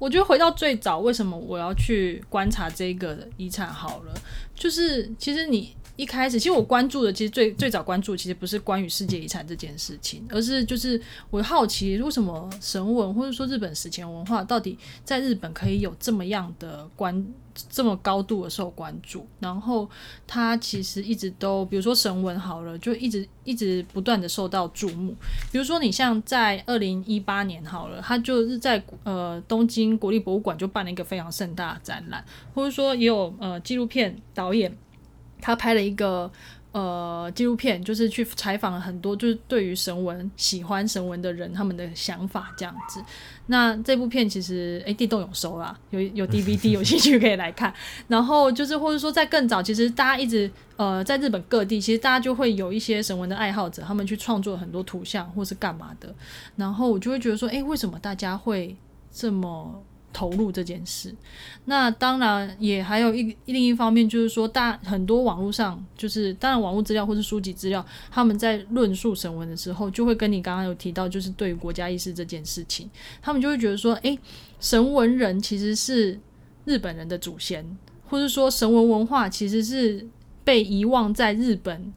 [0.00, 4.12] 我觉得回到最早，为什么我要去观察这个遗产好了，
[4.56, 5.72] 就是其实你。
[5.98, 17.26] 一开始，其实我关注的，其实最最早关注，其实不是关于世界遗产这件事情，而是就是我好奇，为什么神文或者说日本史前文化，到底在日本可以有这么样的关
[17.68, 19.90] 这么高度的受关注，然后
[20.24, 25.12] 它其实一直都，比如说神文好了，就一直一直不断的受到注目。
[25.50, 34.72] 比如说你像在二零一八年好了，它就是在呃东京国立博物馆就办了一个非常盛大的展览，或者说也有呃纪录片导演
[35.40, 36.30] 他拍了一个。
[36.70, 43.02] 呃，纪录片就是去采访了很多，就是对于神文喜欢神文的人，他们的想法这样子。
[43.46, 47.72] 那这部片其实诶，地洞有收啦，有有 DVD，有兴趣可以来看。
[48.06, 56.14] 然后就是或者说在更早，其实大家一直呃在日本各地，其实大家就会有一些神文的爱好者，他们去创作很多图像或是干嘛的。
[56.54, 58.76] 然后我就会觉得说，诶，为什么大家会
[59.10, 59.82] 这么？
[60.12, 61.14] 投入这件事，
[61.66, 72.88] 那当然也还有一另一方面，就是说大很多网络上，就是当然网络资料或是书籍资料，他们在论述神文的时候，就会跟你刚刚有提到，就是对于国家意识这件事情，
[73.20, 74.18] 他们就会觉得说，诶，
[74.58, 76.18] 神文人其实是
[76.64, 77.64] 日本人的祖先，
[78.08, 80.04] 或者说神文文化其实是
[80.42, 81.92] 被遗忘在日本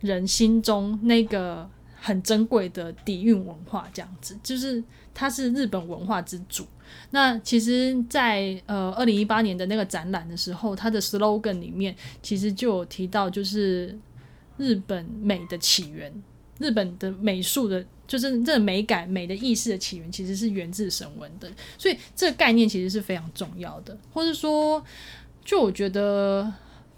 [0.00, 4.82] 人心中那个很珍贵的底蕴文化，这样子，就是
[5.14, 6.66] 它是日本文化之主。
[7.10, 13.98] 那其实在，呃二零一八年的那个展览的时候，它的 slogan 里面其实就有提到，就是
[14.56, 16.12] 日本美的起源，
[16.58, 21.50] 日本的美术的，就是这美感、美的意识的起源，其实是源自神文的。
[21.76, 24.84] 所以这个概念其实是非常重要的，或者说，
[25.44, 26.52] 就我觉得。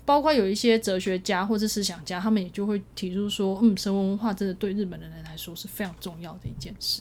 [0.07, 7.01] 包括有一些哲学家或者思想家，他们也就会提出说，嗯，神文化真的对日本的人来说是非常重要的一件事。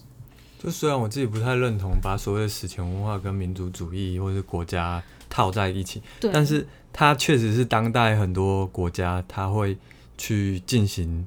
[0.64, 9.78] 就虽然我自己不太认同把所谓的史前文化跟民族主义或者是国家套在一起，对，但是它确实是当代很多国家它会
[10.18, 11.26] 去进行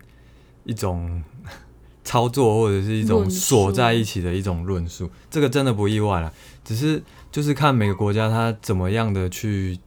[0.64, 1.22] 一种
[2.03, 6.33] 操作或者是一种锁在一起的一种论述，这个真的不意外了。
[6.64, 9.79] 只是就是看每个国家它怎么样的去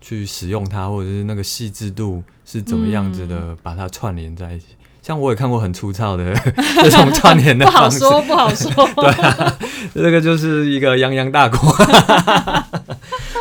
[0.00, 4.66] 去使用它，或者是那个细致度是怎么样子的嗯把它串联在一起。
[5.08, 6.34] 像我也看过很粗糙的
[6.84, 8.70] 这种串联的 不好，说，不好说。
[9.00, 9.58] 对啊，
[9.94, 11.58] 这个就是一个泱泱大国。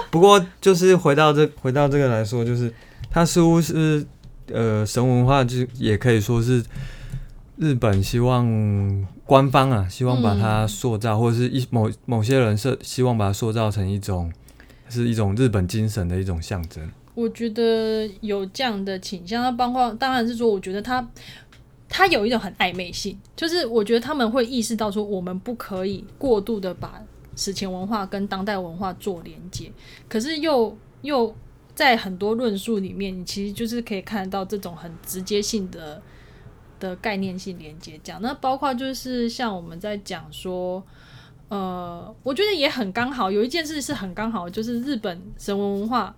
[0.10, 2.70] 不过，就是回到这回到这个来说，就是
[3.12, 4.06] 它它似乎是
[4.54, 6.64] 呃神文化，就也可以说是
[7.58, 14.32] 日本希望官方啊，希望把它塑造，或者是一某某些人是希望把它塑造成一种
[14.88, 16.90] 是一种日本精神的一种象征。
[17.16, 21.04] 我觉得有这样的倾向，那包括当然是说，我觉得他
[21.90, 27.02] 他有一种很暧昧性，就是我觉得他们会意识到说，我们不可以过度的把
[27.36, 29.72] 史前文化跟当代文化做连接，
[30.10, 31.34] 可是又又
[31.74, 36.02] 在很多论述里面，你其实就是可以看得到这种很直接性的
[36.80, 38.00] 的概念性连接。
[38.04, 40.84] 讲那包括就是像我们在讲说，
[41.48, 46.16] 呃，我觉得也很刚好，有一件事是很刚好，就是日本神文文化。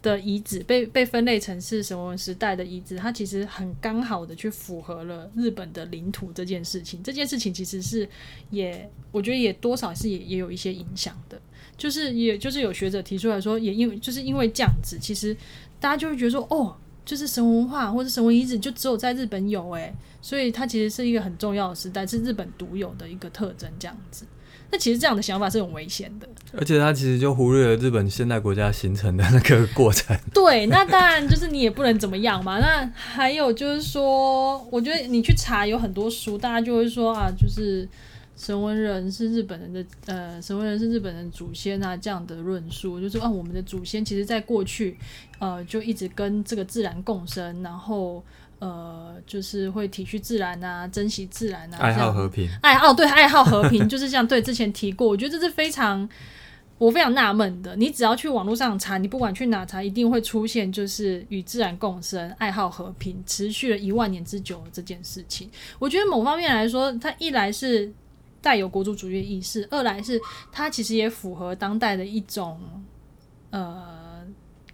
[0.00, 7.02] 的遗址被被分类成是神文时代的遗址，它其实很刚好的去符合了日本的领土这件事情。
[7.02, 8.08] 这件事情其实是
[8.50, 11.40] 也，我觉得也多少是也也有一些影响的。
[11.76, 15.36] 就是也就是有学者提出来说，也因为就是因为这样子，其实
[15.78, 24.26] 大家就会觉得说，哦，就是神文化或者神文遗址就只有在日本有诶，所以它其实是一个很重要的时代，是日本独有的一个特征，这样子。
[24.70, 30.14] 那其实这样的想法是很危险的，而且他其实就忽略了日本现代国家形成的那个过程。
[30.34, 32.58] 对，那当然就是你也不能怎么样嘛。
[32.60, 37.88] 那还有就是说，我觉得你去查有很多书，大家就会说啊，就是
[38.36, 44.98] 神文人是日本人的，呃，神文人是日本人祖先啊，这样的论述，就是啊，我们的祖先其实在过去，
[45.38, 48.22] 呃，就一直跟这个自然共生，然后。
[48.60, 48.97] 呃，
[49.28, 56.08] 就是会体恤自然啊，珍惜自然啊，爱好和平，爱好对爱好和平， 就是像对之前提过，我觉得这是非常
[56.78, 57.76] 我非常纳闷的。
[57.76, 65.50] 你只要去网络上查，你不管去哪查，一定会出现就是与自然共生、爱好和平，持续了一万年之久这件事情。
[65.78, 67.92] 我觉得某方面来说，它一来是
[68.40, 70.18] 带有国族主义意识，二来是
[70.50, 72.58] 它其实也符合当代的一种
[73.50, 74.07] 呃。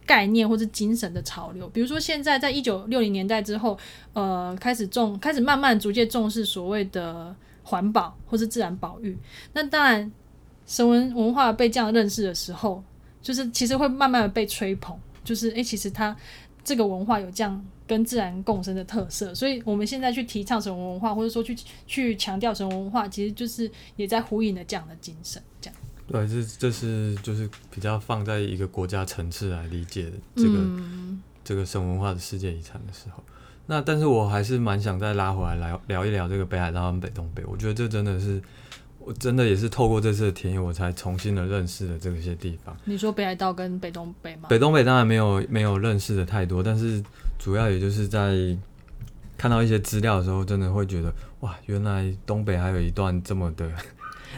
[0.06, 3.78] 概念或者精神的潮流，比如说现在在一九六零年代之后，
[4.12, 9.16] 呃，开始重开始慢慢逐渐重视所谓的环保或是自然保育。
[9.52, 10.10] 那当然，
[10.66, 12.82] 神文文化被这样认识的时候，
[13.22, 16.14] 就是其实会慢慢的被吹捧，就是诶，其实它
[16.62, 19.34] 这个文化有这样跟自然共生的特色。
[19.34, 25.42] 所以我们现在去提倡神文文化，或者说去去强调神文文化，其实就是也在呼应了这样的精神，
[26.06, 30.58] 对，这这是就是比较放在一个国家层次来理解这个
[31.42, 33.24] 这个神文化的世界遗产的时候，
[33.66, 37.42] 那但是我还是蛮想再拉回来聊聊一聊这个北海道跟北东北。
[37.46, 38.38] 我觉得这真的是，
[38.98, 42.76] 我真的也是透过这次的田野，我才重新的认识了这些地方。
[42.84, 44.48] 你说北海道跟北东北吗？
[44.50, 47.02] 北东北当然没有没有认识的太多，但是
[47.38, 48.34] 主要也就是在
[49.38, 53.70] 看到一些资料的时候，真的会觉得哇，原来东北还有一段这么的。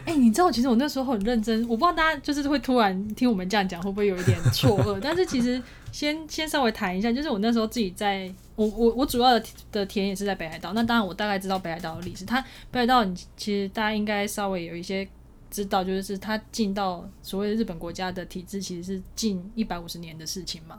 [0.05, 4.99] 哎，你知道，其实我那时候很认真，我不知道大家就是会突然听我们这样讲，会不会有一点错愕？
[5.03, 10.73] 但是其实先先稍微谈一下，就是我那时候自己在，我我我主要的的田也是在北海道。
[10.73, 12.25] 那当然，我大概知道北海道的历史。
[12.25, 15.07] 它北海道，你其实大家应该稍微有一些
[15.51, 20.79] 知道，就是它进到所谓日本国家的体制，其实是近一百五十年的事情嘛，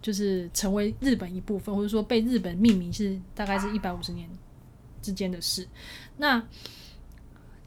[0.00, 4.28] 就是成为日本一部分，或者说被日本命名，是大概是一百五十年
[5.00, 5.66] 之间的事。
[6.16, 6.42] 那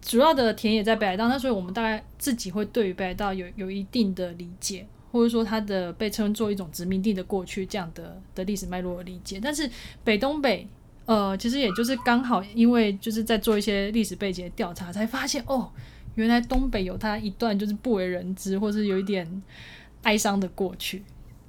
[0.06, 9.40] 主要的田野在北海道，那所以我们大概自己会对于北海道有有一定的理解，或者说它的被称作一种殖民地的过去这样的的历史脉络的理解。
[9.42, 9.68] 但是
[10.04, 10.68] 北东北，
[11.08, 15.72] 呃，其实也就是刚好因为就是在做一些历史背景的调查，才发现哦，
[16.14, 19.42] 原来东北有它一段就是不为人知，或是有一点
[20.04, 21.04] 哀伤的过去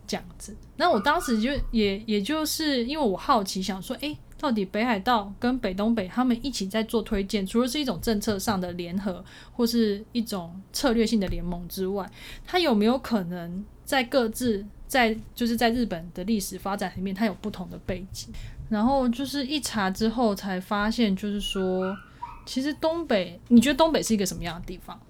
[0.07, 0.57] 这样子。
[0.79, 4.17] 那我当时就也也就是因为我好奇，想说，哎。
[4.39, 12.07] 到底北海道跟北东北他们一起在做推荐，除了是一种政策上的联合，或是一种策略性的联盟之外，
[12.47, 18.29] 它有没有可能在各自在就是在日本的历史发展里面，它有不同的背景？
[18.69, 21.97] 然后就是一查之后才发现，就是说，
[22.45, 25.01] 其实东北，你觉得东北是一个什么样的地方？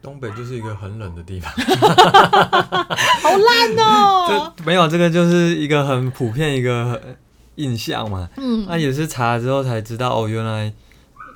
[0.00, 4.52] 东北就是一个很冷的地方，好烂哦！
[4.64, 7.16] 没有这个就是一个很普遍一个。
[7.56, 10.72] 印象嘛，嗯，那也是查了之后才知道哦，原来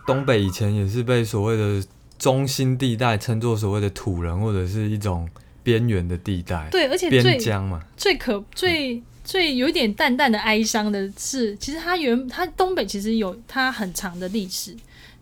[0.07, 1.87] 东北以前也是被所谓的
[2.19, 5.29] 中心地带称作所谓的土人或者是一种
[5.63, 14.75] 边缘的地带，对，而且边疆嘛，最可最最有点淡淡的哀伤的是，其实它原它东北其实有它很长的历史，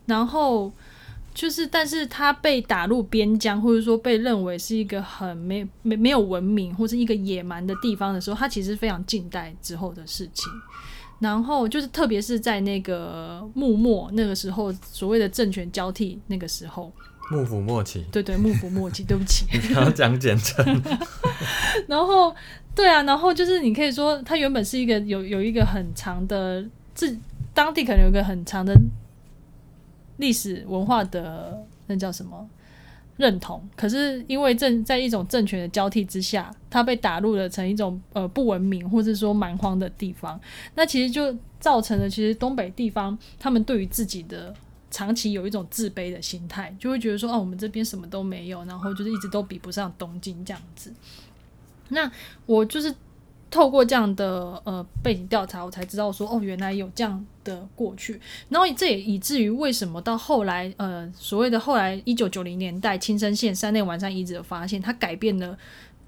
[0.06, 0.70] 然后
[1.34, 10.52] 就是，但是它被打入边疆，或者说被认为是一个很没没没有文明或者一个野蛮的地方的时候，它其实非常近代之后的事情。
[11.20, 16.92] 然后就是，特别是在那个幕末那个时候，所谓的政权交替那个时候，
[17.30, 19.46] 幕府末期，对对，幕府末期， 对不起。
[19.52, 20.82] 你刚刚讲简称，
[21.88, 22.34] 然后，
[22.74, 27.16] 对啊，然后就是你可以说，它原本是一个有有一个很长的自
[27.54, 28.74] 当地可能有一个很长的
[30.18, 32.48] 历史文化的那叫什么
[33.16, 40.40] 认同，可是因为政在一种政权的交替之下，它被打入了成一种呃不文明或者说蛮荒的地方，
[40.74, 44.54] 那其实就造成了其实东北地方他们对于自己的。
[44.90, 50.94] 长期有一种自卑的心态，就会觉得说，哦，我们这边什么都没有，然后就是一直都比不上东京这样子。
[51.88, 52.08] 那
[52.46, 52.94] 我就是
[53.50, 58.20] 透过这样的呃背景调查，我才知道说，哦，原来有这样的过去。
[58.48, 65.56] 然后这也以至于为什么到后来，呃，所谓的后来一九九零年代青森县山内完善遗址的发现，它改变了。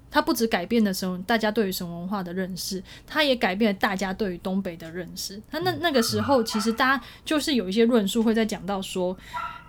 [0.09, 5.39] 它不止改变了神大家对于神文化的认识，它也改变了大家对于东北的认识。
[5.51, 9.15] 它那那个时候，其实大家就是有一些论述会在讲到说，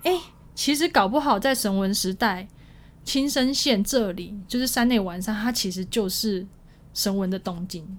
[0.05, 0.17] 诶，
[0.55, 2.47] 其实搞不好在神文时代，
[3.03, 6.47] 青森县这里就是山内完山，它其实就是
[6.95, 7.99] 神文的东京，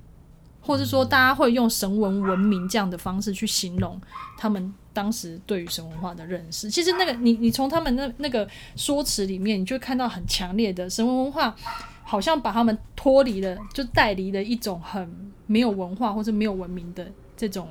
[0.69, 3.99] 或者说大家会用神文文明这样的方式去形容
[4.37, 6.69] 他们当时对于神文化的认识。
[6.69, 11.55] 其实那个你你从他们那那个说辞里面，你就看到很强烈的神文文化。
[12.03, 17.05] 好像把他们脱离了，就带离了一种很没有文化或者没有文明的
[17.37, 17.67] 这种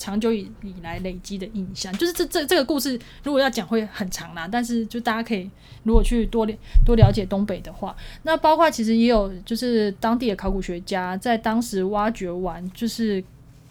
[0.00, 1.92] 长久以以来累积的印象。
[1.98, 4.48] 就是这这这个故事，如果要讲会很长啦。
[4.48, 5.48] 但是就大家可以
[5.84, 6.48] 如果去多
[6.84, 13.22] 多了解东北的话，那包括其实也有就是当地的考古学家在当时挖掘完，就是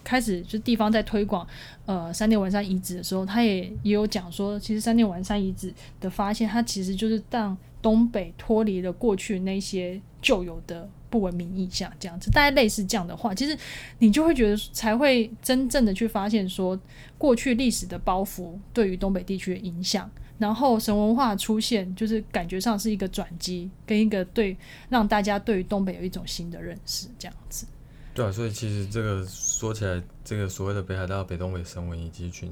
[0.03, 1.45] 开始就地方在推广
[1.87, 7.57] 呃三内丸山遗址的时候，他也也有讲说，其实三内丸山遗址的发现，它其实就是当。
[7.81, 13.57] 东北脱离了过去那些旧有的不文明意象，这样子，大概类似这样的话，其实
[13.99, 16.79] 你就会觉得才会真正的去发现说，
[17.17, 24.55] 过去历史的包袱对于东北地区的影响，然后神文化出现，就是感觉上是一个转机，跟一个对
[24.89, 27.65] 让大家对于东北有一种新的认识，这样子。
[28.13, 32.51] 对啊，所以其实这个说起来，这个所谓的北海道北东北神文遗迹群，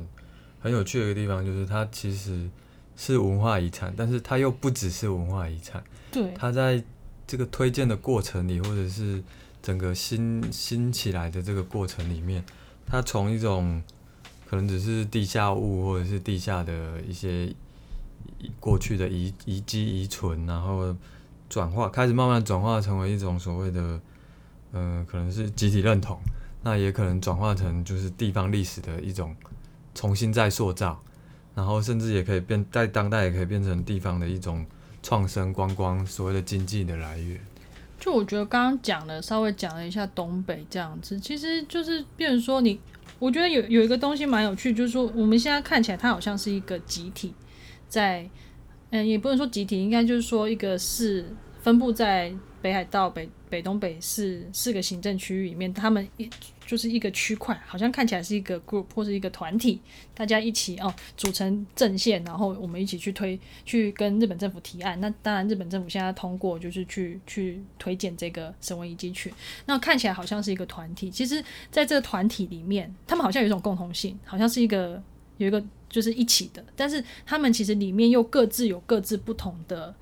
[0.60, 2.50] 很有趣的一个地方就是它其实。
[3.00, 5.84] 是文化遗产，但是它又不只是文化遗产。
[6.12, 6.84] 对，它在
[7.28, 9.22] 这个推荐的过程里，或者是
[9.62, 12.44] 整个新新起来的这个过程里面，
[12.86, 13.84] 它从一种
[14.50, 17.54] 可能只是地下物，或者是地下的一些
[18.60, 20.96] 过去的遗遗迹遗存，然后
[21.50, 24.00] 转化，开始慢慢转化成为一种所谓的，
[24.72, 26.18] 呃，可能是集体认同，
[26.64, 29.36] 那也可能转化成就是地方历史的一种
[29.94, 31.04] 重新再塑造。
[31.54, 34.64] 然后甚至也可以变在当代也可以变成地方的一种
[35.08, 37.40] 创生观光所谓的经济的来源。
[37.98, 42.78] 就我觉得刚刚讲了稍微讲了一下东北这样子，其实就是变成说你，
[43.18, 47.34] 我觉得有有一个东西蛮有趣，就是说我们现在看起来它好像是一个集体，
[47.88, 48.30] 在
[48.90, 56.30] 嗯也不能说集体，应该就是说一个是分布在北海道北北东北四四个行政区域里面，他们一。
[56.68, 59.80] 就是一个区块，好像看起来是一个 group 或者一个团体，
[60.14, 65.00] 大家一起哦组成阵线，然后我们一起去推，去跟日本政府提案。
[65.00, 69.32] 那当然，日本政府现在通过，就是去去推荐这个神文遗迹群。
[69.66, 71.42] 那看起来好像是一个团体，其实
[71.72, 75.02] 在这个团体里面，他们好像有一种共同性，好像是一个
[75.38, 79.96] 有一个就是一起的，但是他们其实里面又各自有各自不同的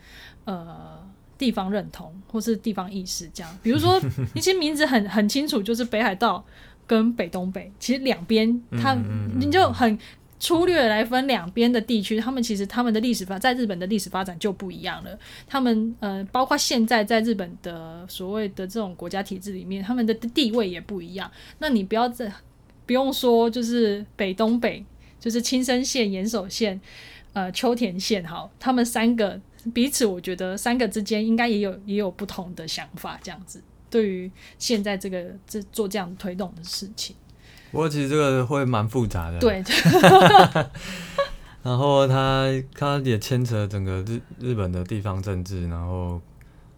[0.46, 1.08] 呃。
[1.38, 4.00] 地方认同或是地方意识，这样，比如说
[4.34, 6.44] 你 其实名字很很清楚，就是北海道
[6.88, 8.96] 跟北东北，其实两边它
[9.38, 9.98] 你就很
[10.40, 15.18] 粗略来分两边的地区，他们其实他们的历史发在日本的历史发展就不一样了。
[15.48, 21.30] 他们呃，包括现在在日本的所谓的这种国家体制里面，他们的地位也不一样。
[21.60, 22.32] 那你不要再
[22.86, 24.86] 不用说，就是北东北，
[25.20, 26.80] 就是青森县、岩手县、
[27.34, 29.42] 呃秋田县，好，他们三个。
[29.74, 37.16] 彼此，我觉得三个之间应该也有也有不同的想法，这样子对于现在这个这做这样推动的事情。
[37.72, 39.64] 不过其实这个会蛮复杂的，对。
[41.64, 46.22] 然后它它也牵扯整个日日本的地方政治，然后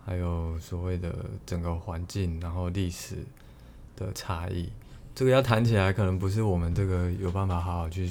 [0.06, 1.14] 还有所谓的
[1.46, 3.16] 整个环境，然后历史
[3.98, 4.70] 的差异。
[5.14, 8.10] 这个要谈起来，可能不是我们这个有办法好好去，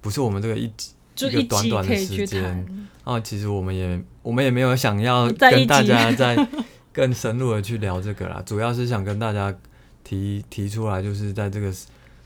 [0.00, 0.72] 不是我们这个一。
[1.16, 2.66] 一个短短的时间。
[3.04, 6.36] 啊，其实我们也我们也没有想要 跟大家再
[6.92, 9.54] 更深入的去聊这个啦，主要是想跟大家
[10.02, 11.72] 提提出来，就是在这个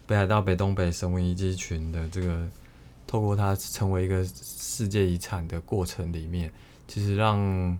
[0.06, 2.46] 北海道北东北神文遗迹群的这个
[3.06, 6.50] 透过它成为一个世界遗产的过程里面，
[6.86, 7.76] 其实让。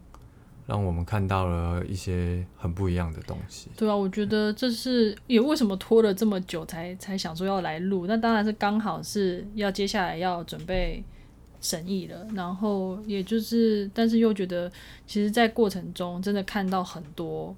[0.69, 3.71] 让我们看到了一些很不一样的东西。
[3.75, 8.07] 对啊，我觉得这是也为什么拖了这么久才才想说要来录。
[8.07, 11.03] 那当然是刚好是要接下来要准备
[11.63, 12.27] 审议了。
[12.35, 14.71] 然后也就是，但是又觉得，
[15.07, 17.57] 其实，在过程中真的看到很多，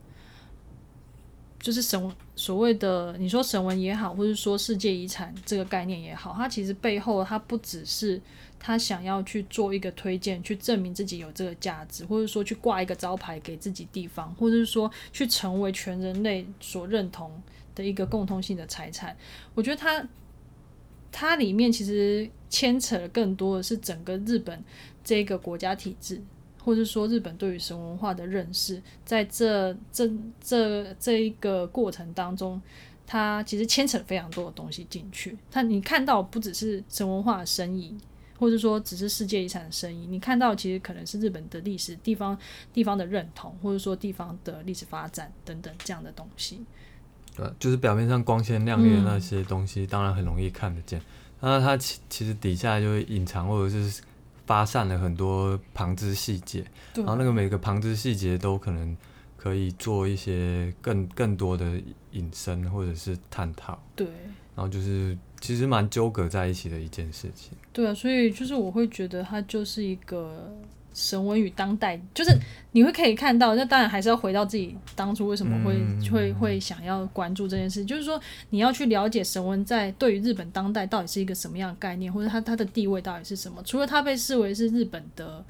[1.59, 2.01] 就是神
[2.37, 8.23] 所谓的你说神文也好，或者说世界遗产这个概念也好，它其实背后它不只是
[8.61, 17.43] 他想要去做一个推荐，去证明自己有这个价值，或者说去挂一个招牌给自己地方，或者是说去成为全人类所认同
[17.75, 19.17] 的一个共通性的财产。
[19.55, 20.07] 我觉得它
[21.11, 24.63] 它里面其实牵扯的更多的是整个日本
[25.03, 26.23] 这个国家体制。
[26.63, 30.07] 或者说日本对于神文化的认识，在这这
[30.43, 32.61] 这这一个过程当中，
[33.07, 35.35] 它其实牵扯非常多的东西进去。
[35.51, 37.99] 它你看到不只是神文化的身影，
[38.41, 42.37] 或者说只是世界遗产的声音，你看到其实可能是日本的历史、地方
[42.73, 46.65] 地方的认同，或者说地方的历史发展等等这样的东西。
[47.37, 51.01] 对，就是表面上光鲜亮丽的那些东西，当然很容易看得见。
[51.41, 54.03] 那它其其实底下就会隐藏或者是
[54.47, 56.65] 发散了很多旁枝细节，
[56.95, 58.97] 对然后那个每个旁枝细节都可能
[59.37, 61.81] 可以做一些更更多的
[62.13, 64.07] 引申或者是探讨，对
[64.55, 67.53] 然后就是其实蛮纠葛在一起的一件事情。
[67.73, 70.53] 对啊，所以就是我会觉得它就是一个
[70.93, 72.37] 神文与当代，就是
[72.73, 78.21] 你会可以看到，那当然还是要回到自己当初为什么会、嗯会会想要关注这件事，就是说
[78.51, 83.63] 你要去了解神文在对于日本当代到底是一个什么样的概念，或者它它的地位到底是什么。
[83.63, 85.45] 除了它被视为是日本的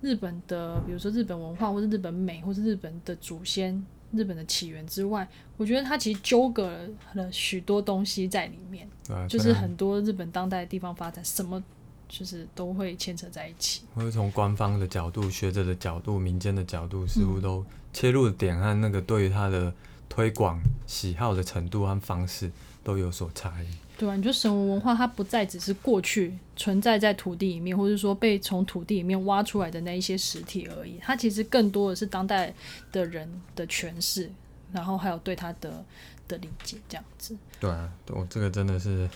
[0.00, 8.88] 日本的，比如说日本文化，或者日本美，或是日本的祖先、日本的起源之外，我觉得它其实纠葛了许多东西在里面。
[9.08, 11.62] 啊，就是很多日本当代的地方发展，什么
[12.08, 13.82] 就是都会牵扯在一起。
[13.94, 19.72] 或者从官方的角度、学者的角度、民间的角度，似乎都切入点和那个对于它的
[20.08, 22.50] 推广喜好的程度和方式
[22.84, 23.66] 都有所差异。
[23.98, 32.54] 对啊，你说神文文化，它不再只是过去存在在土地里面，或者说被从土地里面挖出来的那一些实体而已，它其实更多的是当代
[32.92, 34.30] 的人的诠释，
[34.72, 35.84] 然后还有对它的
[36.28, 37.36] 的理解这样子。
[37.58, 39.08] 对啊，我这个真的是，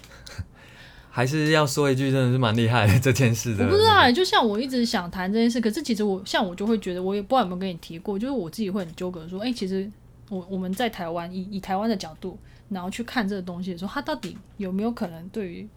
[1.09, 3.65] 还是要说一句，真的是蛮厉害的这件事的。
[3.65, 9.89] 我不知道、欸，就像我一直想谈这件事，可是其实我像我就会觉得，我也不知道有没有跟你提过，就是我自己会很纠葛，说，哎、其实
[10.29, 12.37] 我我们在台湾以以台湾的角度，
[12.73, 15.69] 然后去看这个东西的时候，它到底有没有可能对于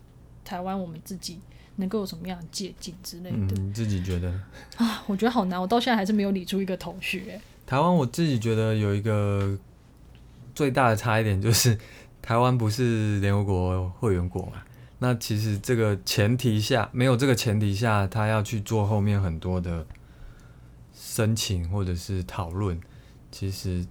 [0.43, 1.39] 台湾我们自己
[1.75, 3.55] 能够有什么样的借鉴之类嗯，的？
[3.61, 4.29] 你自己觉得？
[4.77, 7.41] 啊，我觉得好难，我到现在还是没有理出一个头绪、欸。
[7.65, 9.57] 台湾我自己觉得有一个
[10.53, 11.77] 最大的差一点就是，
[12.21, 14.63] 台湾不是联合国会员国嘛？
[14.99, 19.85] 那其实这个前提下，没有这个前提下，他要去做后面很多的
[20.93, 22.79] 申请或者是讨论，
[23.31, 23.85] 其实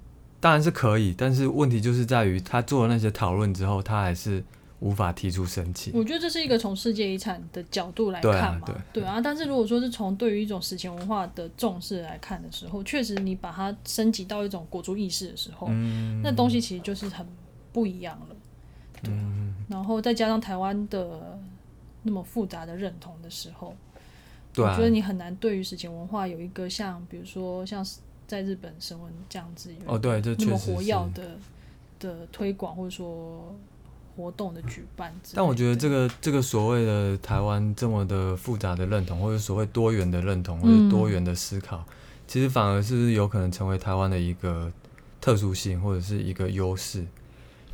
[0.45, 4.45] 当然是可以，但是问题就是在于他做了那些讨论之后，他还是
[4.81, 5.91] 无法提出申请。
[5.95, 9.19] 我觉得这是一个从世界遗产的角度来对啊看嘛，对啊。
[9.23, 17.27] 但是如果说是从对于一种史前文化的重视来看的时候，确实你把它升级到一种国族意识的时候，嗯，那东西其实就是很
[17.73, 18.37] 不一样了。
[19.03, 19.25] 对啊，
[19.71, 21.39] 然后再加上台湾的
[22.03, 23.75] 那么复杂的认同的时候，
[24.53, 27.83] 对啊我觉，得你很难对于史前文化有一个像，比如说像
[28.27, 30.85] 在日本神文这样子哦对，这确那么活实是。
[30.85, 31.23] 跃的
[32.01, 33.55] 的推广或者说
[34.17, 35.31] 活动的举办的。
[35.35, 41.85] 但我觉得这个这个所谓的台湾这么的复杂的认同，或者所谓多元的认同，或者多元的思考，
[42.27, 44.73] 其实反而是有可能成为台湾的一个
[45.21, 47.05] 特殊性，或者是一个优势。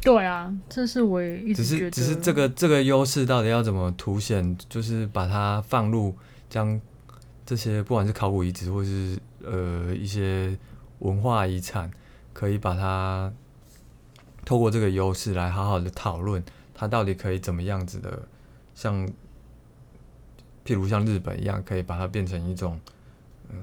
[0.03, 6.15] 对啊，这是我也一只直觉得，是只是这个这个优势到底要怎么凸显，就是把它放入
[6.49, 6.81] 将
[7.45, 10.57] 这些不管是考古遗址或是呃一些
[11.01, 11.91] 文化遗产，
[12.33, 13.33] 可以把它
[14.45, 16.43] 透过这个优势来好好的讨论，
[16.75, 18.27] 它到底可以怎么样子的，
[18.75, 19.07] 像
[20.65, 22.79] 譬如像日本一样，可以把它变成一种
[23.51, 23.57] 嗯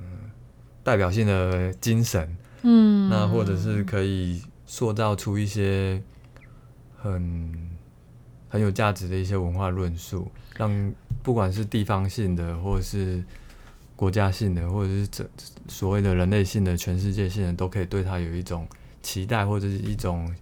[0.83, 6.01] 代表性的精神，嗯，那或者是可以塑造出一些
[6.97, 7.69] 很
[8.49, 13.23] 很有价值的一些文化论述，让不管是地方性的，或者是
[13.97, 15.29] 国家性的，或者是这
[15.67, 18.65] 所谓的人类性的、全世界性的，都可以对他有一种
[19.01, 20.33] 期待或者是一种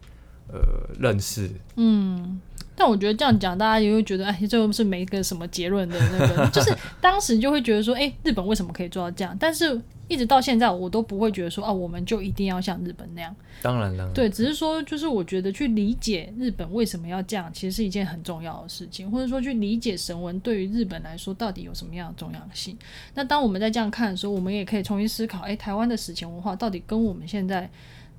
[0.50, 0.60] 呃
[1.00, 1.50] 认识。
[1.78, 2.40] 嗯。
[2.78, 9.34] 但我觉得这样讲，大家也会觉得，哎，这又是没一个什么结论的那个，就是当时就会觉得说，哎，日本为什么可以做到这样？
[9.40, 13.36] 但是一直到现在，我都不会觉得说，啊，我们就一定要像日本那样。
[13.62, 22.78] 当然了，对，只是说，就是我觉得去理解日本为什么要这样，其实是一件很重要的事情，或者说去理解神文对于日本来说到底有什么样的重要性。
[23.14, 27.70] 那当我们在这样看的时候，我们也可以重新思考，诶，台湾的史前文化到底跟我们现在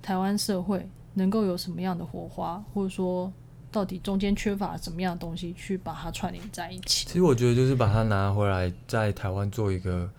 [0.02, 3.32] 台湾社会能够有什么样的火花，或者说
[3.70, 7.06] 到底中间缺乏什么样的东西去把它串联在一起。
[7.06, 10.10] 其实我觉得就是把它拿回来，在台湾做一个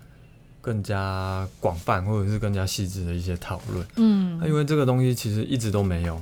[0.68, 3.88] 更加广泛或者是更加细致的一些讨论。
[3.95, 6.20] 嗯，因为这个东西其实一直都没有，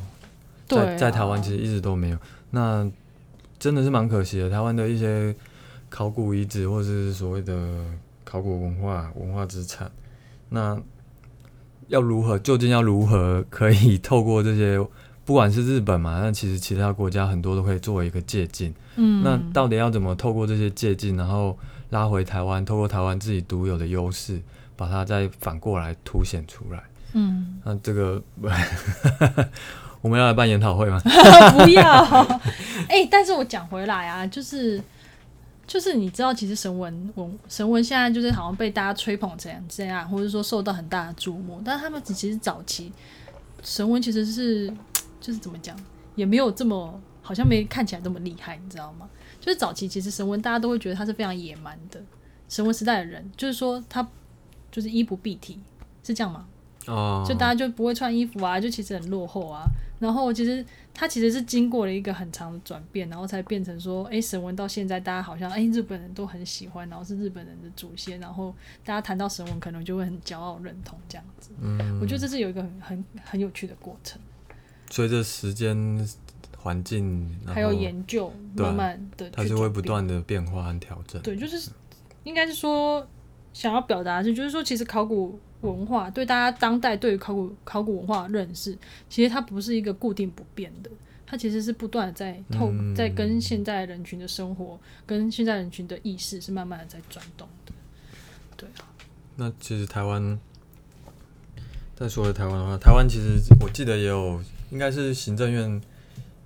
[0.67, 2.17] 对在台湾其实一直都没有。
[2.51, 2.87] 那
[3.57, 5.35] 真的是蛮可惜的，台湾的一些
[5.89, 7.83] 考古遗址或者是所谓的
[8.23, 9.89] 考古文化文化资产，
[10.49, 10.79] 那
[11.87, 14.77] 要如何究竟要如何可以透过这些，
[15.25, 18.71] 不管是日本嘛，那其实其他国家很多都可以作为一个借鉴。
[18.95, 21.57] 嗯，那到底要怎么透过这些借鉴，然后
[21.89, 24.41] 拉回台湾，透过台湾自己独有的优势，
[24.75, 26.83] 把它再反过来凸显出来？
[27.13, 28.21] 嗯，那这个
[30.01, 30.99] 我们要来办研讨会吗？
[31.57, 31.83] 不要。
[32.89, 34.81] 哎、但是我讲回来啊，就是
[35.65, 42.91] 就是你知道，其实神文文神文现在就是好像被大家吹捧成这样，或者说受到很大的注目，但是他们其实早期
[43.63, 44.67] 神文其实是
[45.21, 45.75] 就是怎么讲，
[46.15, 49.07] 也没有这么好像没看起来这么厉害，你知道吗？
[49.45, 52.01] 就是早期其实神文大家都会觉得他是非常野蛮的，
[52.49, 54.05] 神文时代的人，就是说他
[54.71, 55.59] 就是衣不蔽体，
[56.03, 56.47] 是这样吗？
[56.87, 59.63] 哦，就大家就不会穿衣服啊，就其实很落后啊。
[59.99, 60.65] 然后其实
[60.95, 68.51] 他其实是经过了一个很长的转变，然后才变成说，哎，神文到现在大家好像哎日本人都很喜欢，然后是日本人的祖先，然后
[68.83, 71.51] 大家谈到神文可能就会很骄傲认同这样子。
[71.61, 74.19] 嗯，我觉得这是有一个很很很有趣的过程，
[74.89, 75.77] 随着时间
[76.65, 81.21] 环境，然还有研究慢慢的它是会不断的变化和调整。
[81.21, 81.69] 对，就是
[82.23, 83.07] 应该是说
[83.53, 88.75] 想要表达的是，就是说其实考古文化对大家当代对于考古考古文化的认识，
[89.07, 90.89] 其实它不是一个固定不变的，
[91.27, 97.73] 它其实是不断的在透、嗯在跟现在人群的生活跟现在人群的意识是慢慢的在转动的。
[98.57, 98.89] 对啊，
[99.35, 100.39] 那其实台湾，
[101.95, 104.41] 再说回台湾的话，台湾其实我记得也有，
[104.71, 105.79] 应该是行政院，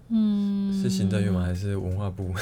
[0.09, 1.43] 嗯，是行政院吗？
[1.43, 2.33] 还是文化部？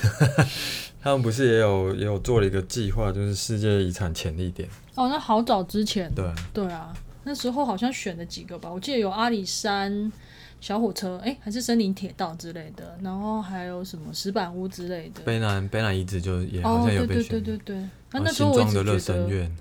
[1.01, 4.67] 他们不是也有也有做了一个计划，就是世界遗产潜力点。
[4.95, 6.93] 哦，那好早之前，对，对啊，
[7.23, 10.11] 那时候好像选了几个吧，我记得有阿里山。
[10.59, 15.21] 小火车，哎、还是森林铁道之类的，然后还有什么石板屋之类的。
[15.23, 17.29] 北南北南遗址就也好哦，像有对对被选。
[17.29, 17.75] 对对对。
[18.11, 19.55] 那然后那时候我一直觉得，院，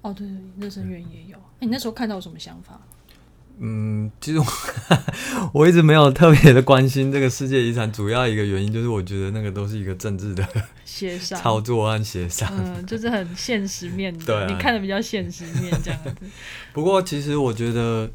[0.00, 1.36] 哦，对对，热身院也有。
[1.36, 2.80] 哎、你那时候看到有什么想法？
[3.60, 4.46] 嗯，其实我
[5.52, 10.46] 我一直没有特别的关心这个世界遗产，主要一个原因就是我觉得那个都是一个政治的
[10.84, 12.48] 协商，操作和协商。
[12.56, 16.14] 嗯，就是很现实面的，对啊你看的比较现实面这样子。
[16.72, 18.08] 不过其实我觉得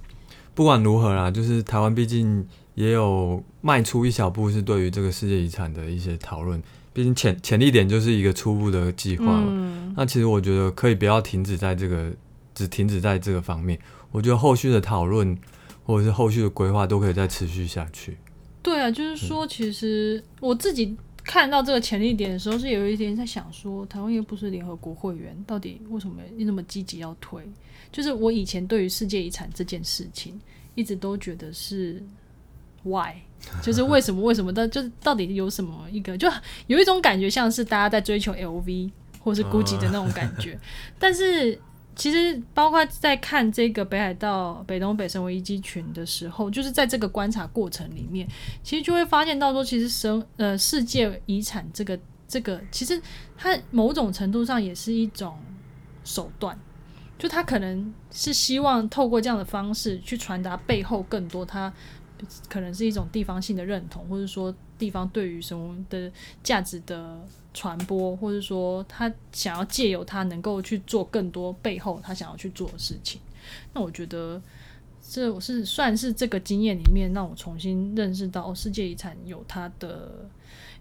[0.53, 6.61] 不管如何啦，就是台湾毕竟也有迈出一小步，是对于这个世界遗产的一些讨论。
[6.93, 9.47] 毕竟潜潜力点就是一个初步的计划嘛。
[9.47, 12.11] 嗯，那其实我觉得可以不要停止在这个，
[12.53, 13.77] 只停止在这个方面。
[14.13, 15.37] 我觉得后续的讨论
[15.83, 18.17] 或者是后续的规划都可以再持续下去。
[18.61, 27.43] 对啊，就是说，其实我自己看到这个潜力点的时候，是有一点在想说，台湾又不是联合国会员，到底为什么那么积极要推？
[27.91, 30.39] 就是我以前对于世界遗产这件事情，
[30.75, 32.01] 一直都觉得是
[32.83, 33.13] why，
[33.61, 36.29] 就是为什么为什么的，就是到底有什么一个，就
[36.67, 40.57] 有一种感觉像是大家在追求 LV 或是 GUCCI 的那种感觉，
[40.99, 41.59] 但是。
[41.95, 48.27] 其实，包括在看这个北海道北东北神为遗迹群的时候，就是在这个观察过程里面，
[48.63, 53.01] 其实就会发现到说，其实神呃世界遗产这个这个，其实
[53.37, 55.37] 它某种程度上也是一种
[56.03, 56.57] 手段，
[57.17, 61.71] 就他可能是希望透过这样的方式去传达背后更多它
[62.49, 67.21] 可能是一种地方性的认同，或者说地方对于什么的价值的
[67.53, 73.21] 传播，或者说他想要借由他能够去做更多背后他想要去做的事情。
[73.73, 74.41] 那我觉得
[75.07, 80.27] 这我是算是这个经验里面让我重新认识到，哦，世界遗产有它的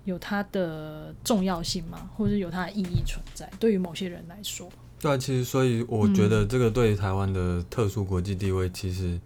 [0.04, 4.68] 有它的重要性嘛，或者是有它的意义存在，对于某些人来说。
[5.00, 9.18] 对啊，其实所以我觉得这个对台湾的特殊国际地位，其实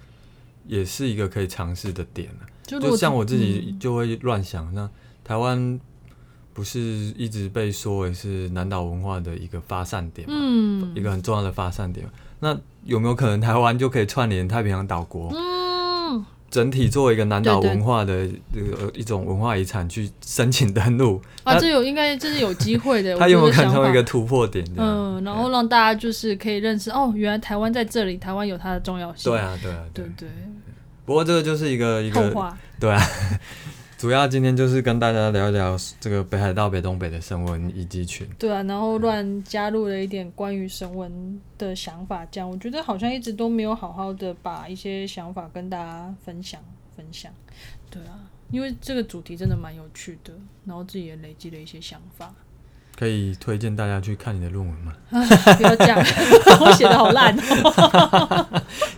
[0.66, 4.90] 也是一个可以尝试的点啊就就像我自己嗯就会乱想，那
[5.22, 5.78] 台湾
[6.56, 12.06] 不是一直被说为是南岛文化的一个发散点嘛，嗯一个很重要的发散点。
[12.40, 21.20] 那有没有可能台湾就可以串联太平洋岛国，嗯，整体作为一个南岛文化的这个一种文化遗产去申请登录？
[21.44, 23.14] 啊，这有应该这是有机会的。
[23.20, 24.64] 他有没有可能我觉得想法成为一个突破点？
[24.78, 29.30] 嗯，然后让大家就是可以认识哦，原来台湾在这里，台湾有它的重要性。
[29.30, 30.26] 对啊，对啊，对对，
[31.04, 32.32] 不过这个就是一个一个。
[32.78, 33.00] 对啊，
[33.98, 38.28] 主要今天就是跟大家聊一聊这个北海道北东北的神文遗迹群。
[38.38, 46.62] 对啊，然后乱加入了一点关于神文的想法，这样我觉得好像一直都没有好好的把一些想法跟大家分享
[46.94, 47.32] 分享。
[47.90, 48.20] 对啊，
[48.50, 50.34] 因为这个主题真的蛮有趣的，
[50.66, 52.34] 然后自己也累积了一些想法。
[52.98, 54.92] 可以推荐大家去看你的论文吗？
[55.10, 55.98] 不要这样，
[56.60, 58.46] 我写的好烂哦。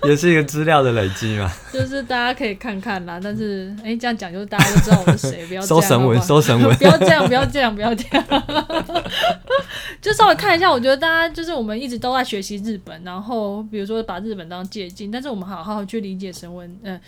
[0.08, 1.50] 也是一个资料的累积嘛。
[1.72, 6.84] 就是大家可以看看啦，但是哎、这样讲就是大家都知道我是谁，不要收神文，收神文不。
[6.84, 8.24] 要这样，不要这样，不要这样。
[10.00, 16.98] 就稍微看一下，我觉得大家就是我们一直都在学习日本，然后比如说把日本当借鉴，但是我们好好去理解神文，嗯、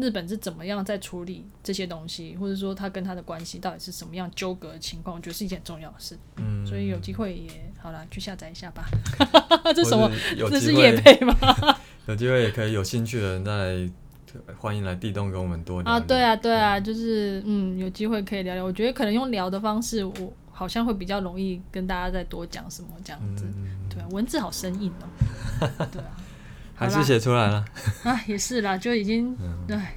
[0.00, 6.16] 日本是怎么样在处理这些东西，或者说他跟他的关系到底是什么样纠葛的情况，我觉得是一件很重要的事。
[6.36, 8.84] 嗯，所以有机会也好啦，去下载一下吧。
[9.74, 10.08] 这什么？
[10.14, 11.34] 是这是机会，叶配吗？
[12.06, 13.90] 有机会也可以有兴趣的人再来，
[14.56, 18.64] 欢迎来地洞跟我们多聊啊，对啊，对啊，就是嗯，有机会可以聊聊。
[18.64, 23.44] 我觉得可能用聊的方式，我好像会比较容易跟大家再多讲什么这样子。
[23.56, 25.68] 嗯，对啊，文字好生硬哦。
[25.90, 26.16] 对啊，
[26.78, 27.64] 还是写出来了。
[28.04, 29.94] 啊也是啦，就已经嗯唉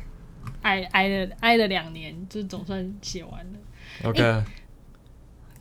[0.64, 3.60] 挨挨了挨了两年，就总算写完了。
[4.04, 4.44] OK，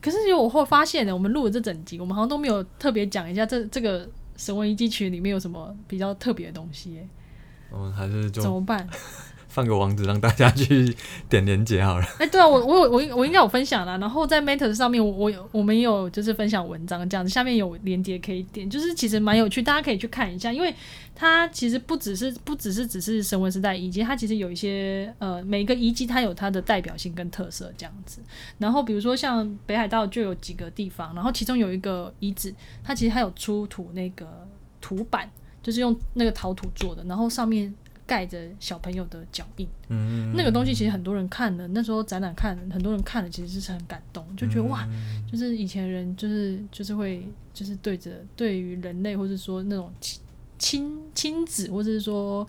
[0.01, 7.07] 可是有我会发现呢，我们录了这整集，我们好像都没有特别讲一下这这个神文遗迹群里面有什么比较特别的东西欸，
[7.69, 8.87] 我们还是怎就么办？
[9.51, 10.95] 放个网址让大家去
[11.29, 12.05] 点连接好了。
[12.19, 20.73] 哎、对啊，我我有我我应该有分享啦，然后在 Matter 上面我我有我们也有就是分享文章这样子，下面有连接可以点，就是其实蛮有趣，大家可以去看一下，因为
[21.13, 28.21] 它其实不只是不只是只是神文时代遗迹，它其实有一些呃每个遗迹它有它的代表性跟特色这样子。
[28.57, 34.47] 然后比如说像北海道就有几个地方，然后其中有一个遗址，它其实它有出土那个
[34.79, 35.29] 土板，
[35.61, 37.73] 就是用那个陶土做的，然后上面
[38.11, 39.65] 盖着小朋友的脚印。
[39.87, 44.85] 嗯，那个东西其实很多人看了，那时候展览看，很多人看了，其实是很感动，就觉得、哇，
[45.31, 50.19] 就是以前人就是就是会就是对着对于人类，或者说那种亲
[50.59, 52.45] 亲亲子，或者是说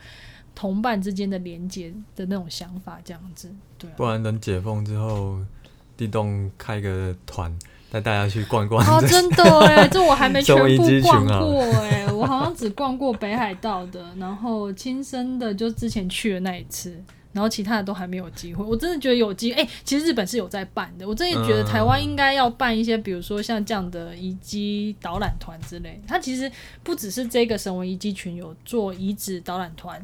[0.53, 3.49] 同伴之间的连接的那种想法，这样子，
[3.79, 3.95] 对啊。
[3.97, 5.39] 不然等解封之后，
[5.97, 7.57] 地洞开个团，
[7.93, 8.83] 带大家去逛逛。
[8.87, 16.99] 哦，真的哎，这我还没全部逛过哎，我好像只逛过北海道的，然后亲身的就之前去的那一次，
[17.33, 18.65] 然后其他的都还没有机会。
[18.65, 26.01] 我真的觉得有机会，哎、其实日本是有在办的，我真的觉得台湾应该要办一些，比如说像这样的遗迹导览团之类。
[26.09, 26.51] 它其实
[26.83, 30.01] 不只是这个神文遗迹群有做遗址导览团。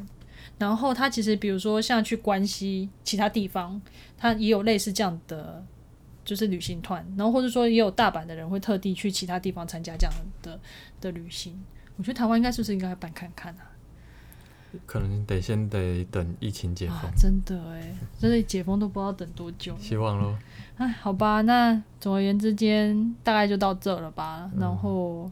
[0.58, 3.80] 然后它其实，比如说像去关西其他地方，
[4.18, 5.64] 它也有类似这样的
[6.28, 10.60] 就是旅行团，然后或者说也有大阪的人会特地去其他地方参加这样的
[11.00, 11.58] 的旅行。
[11.96, 13.64] 我觉得台湾应该是不是应该办看看啊？
[14.84, 19.74] 可能得先得等疫情解封，，啊真的哎，真的解封都不知道等多久。
[19.80, 20.38] 希望咯。
[20.76, 24.50] 哎，好吧，那总而言之间大概就到这了吧。
[24.60, 25.30] 然后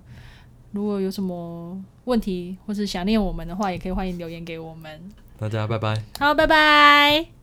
[0.72, 4.98] 如果有什么问题或是想念我们的话，也可以欢迎留言给我们。
[5.38, 6.02] 大家拜拜。
[6.18, 7.35] 好，拜拜。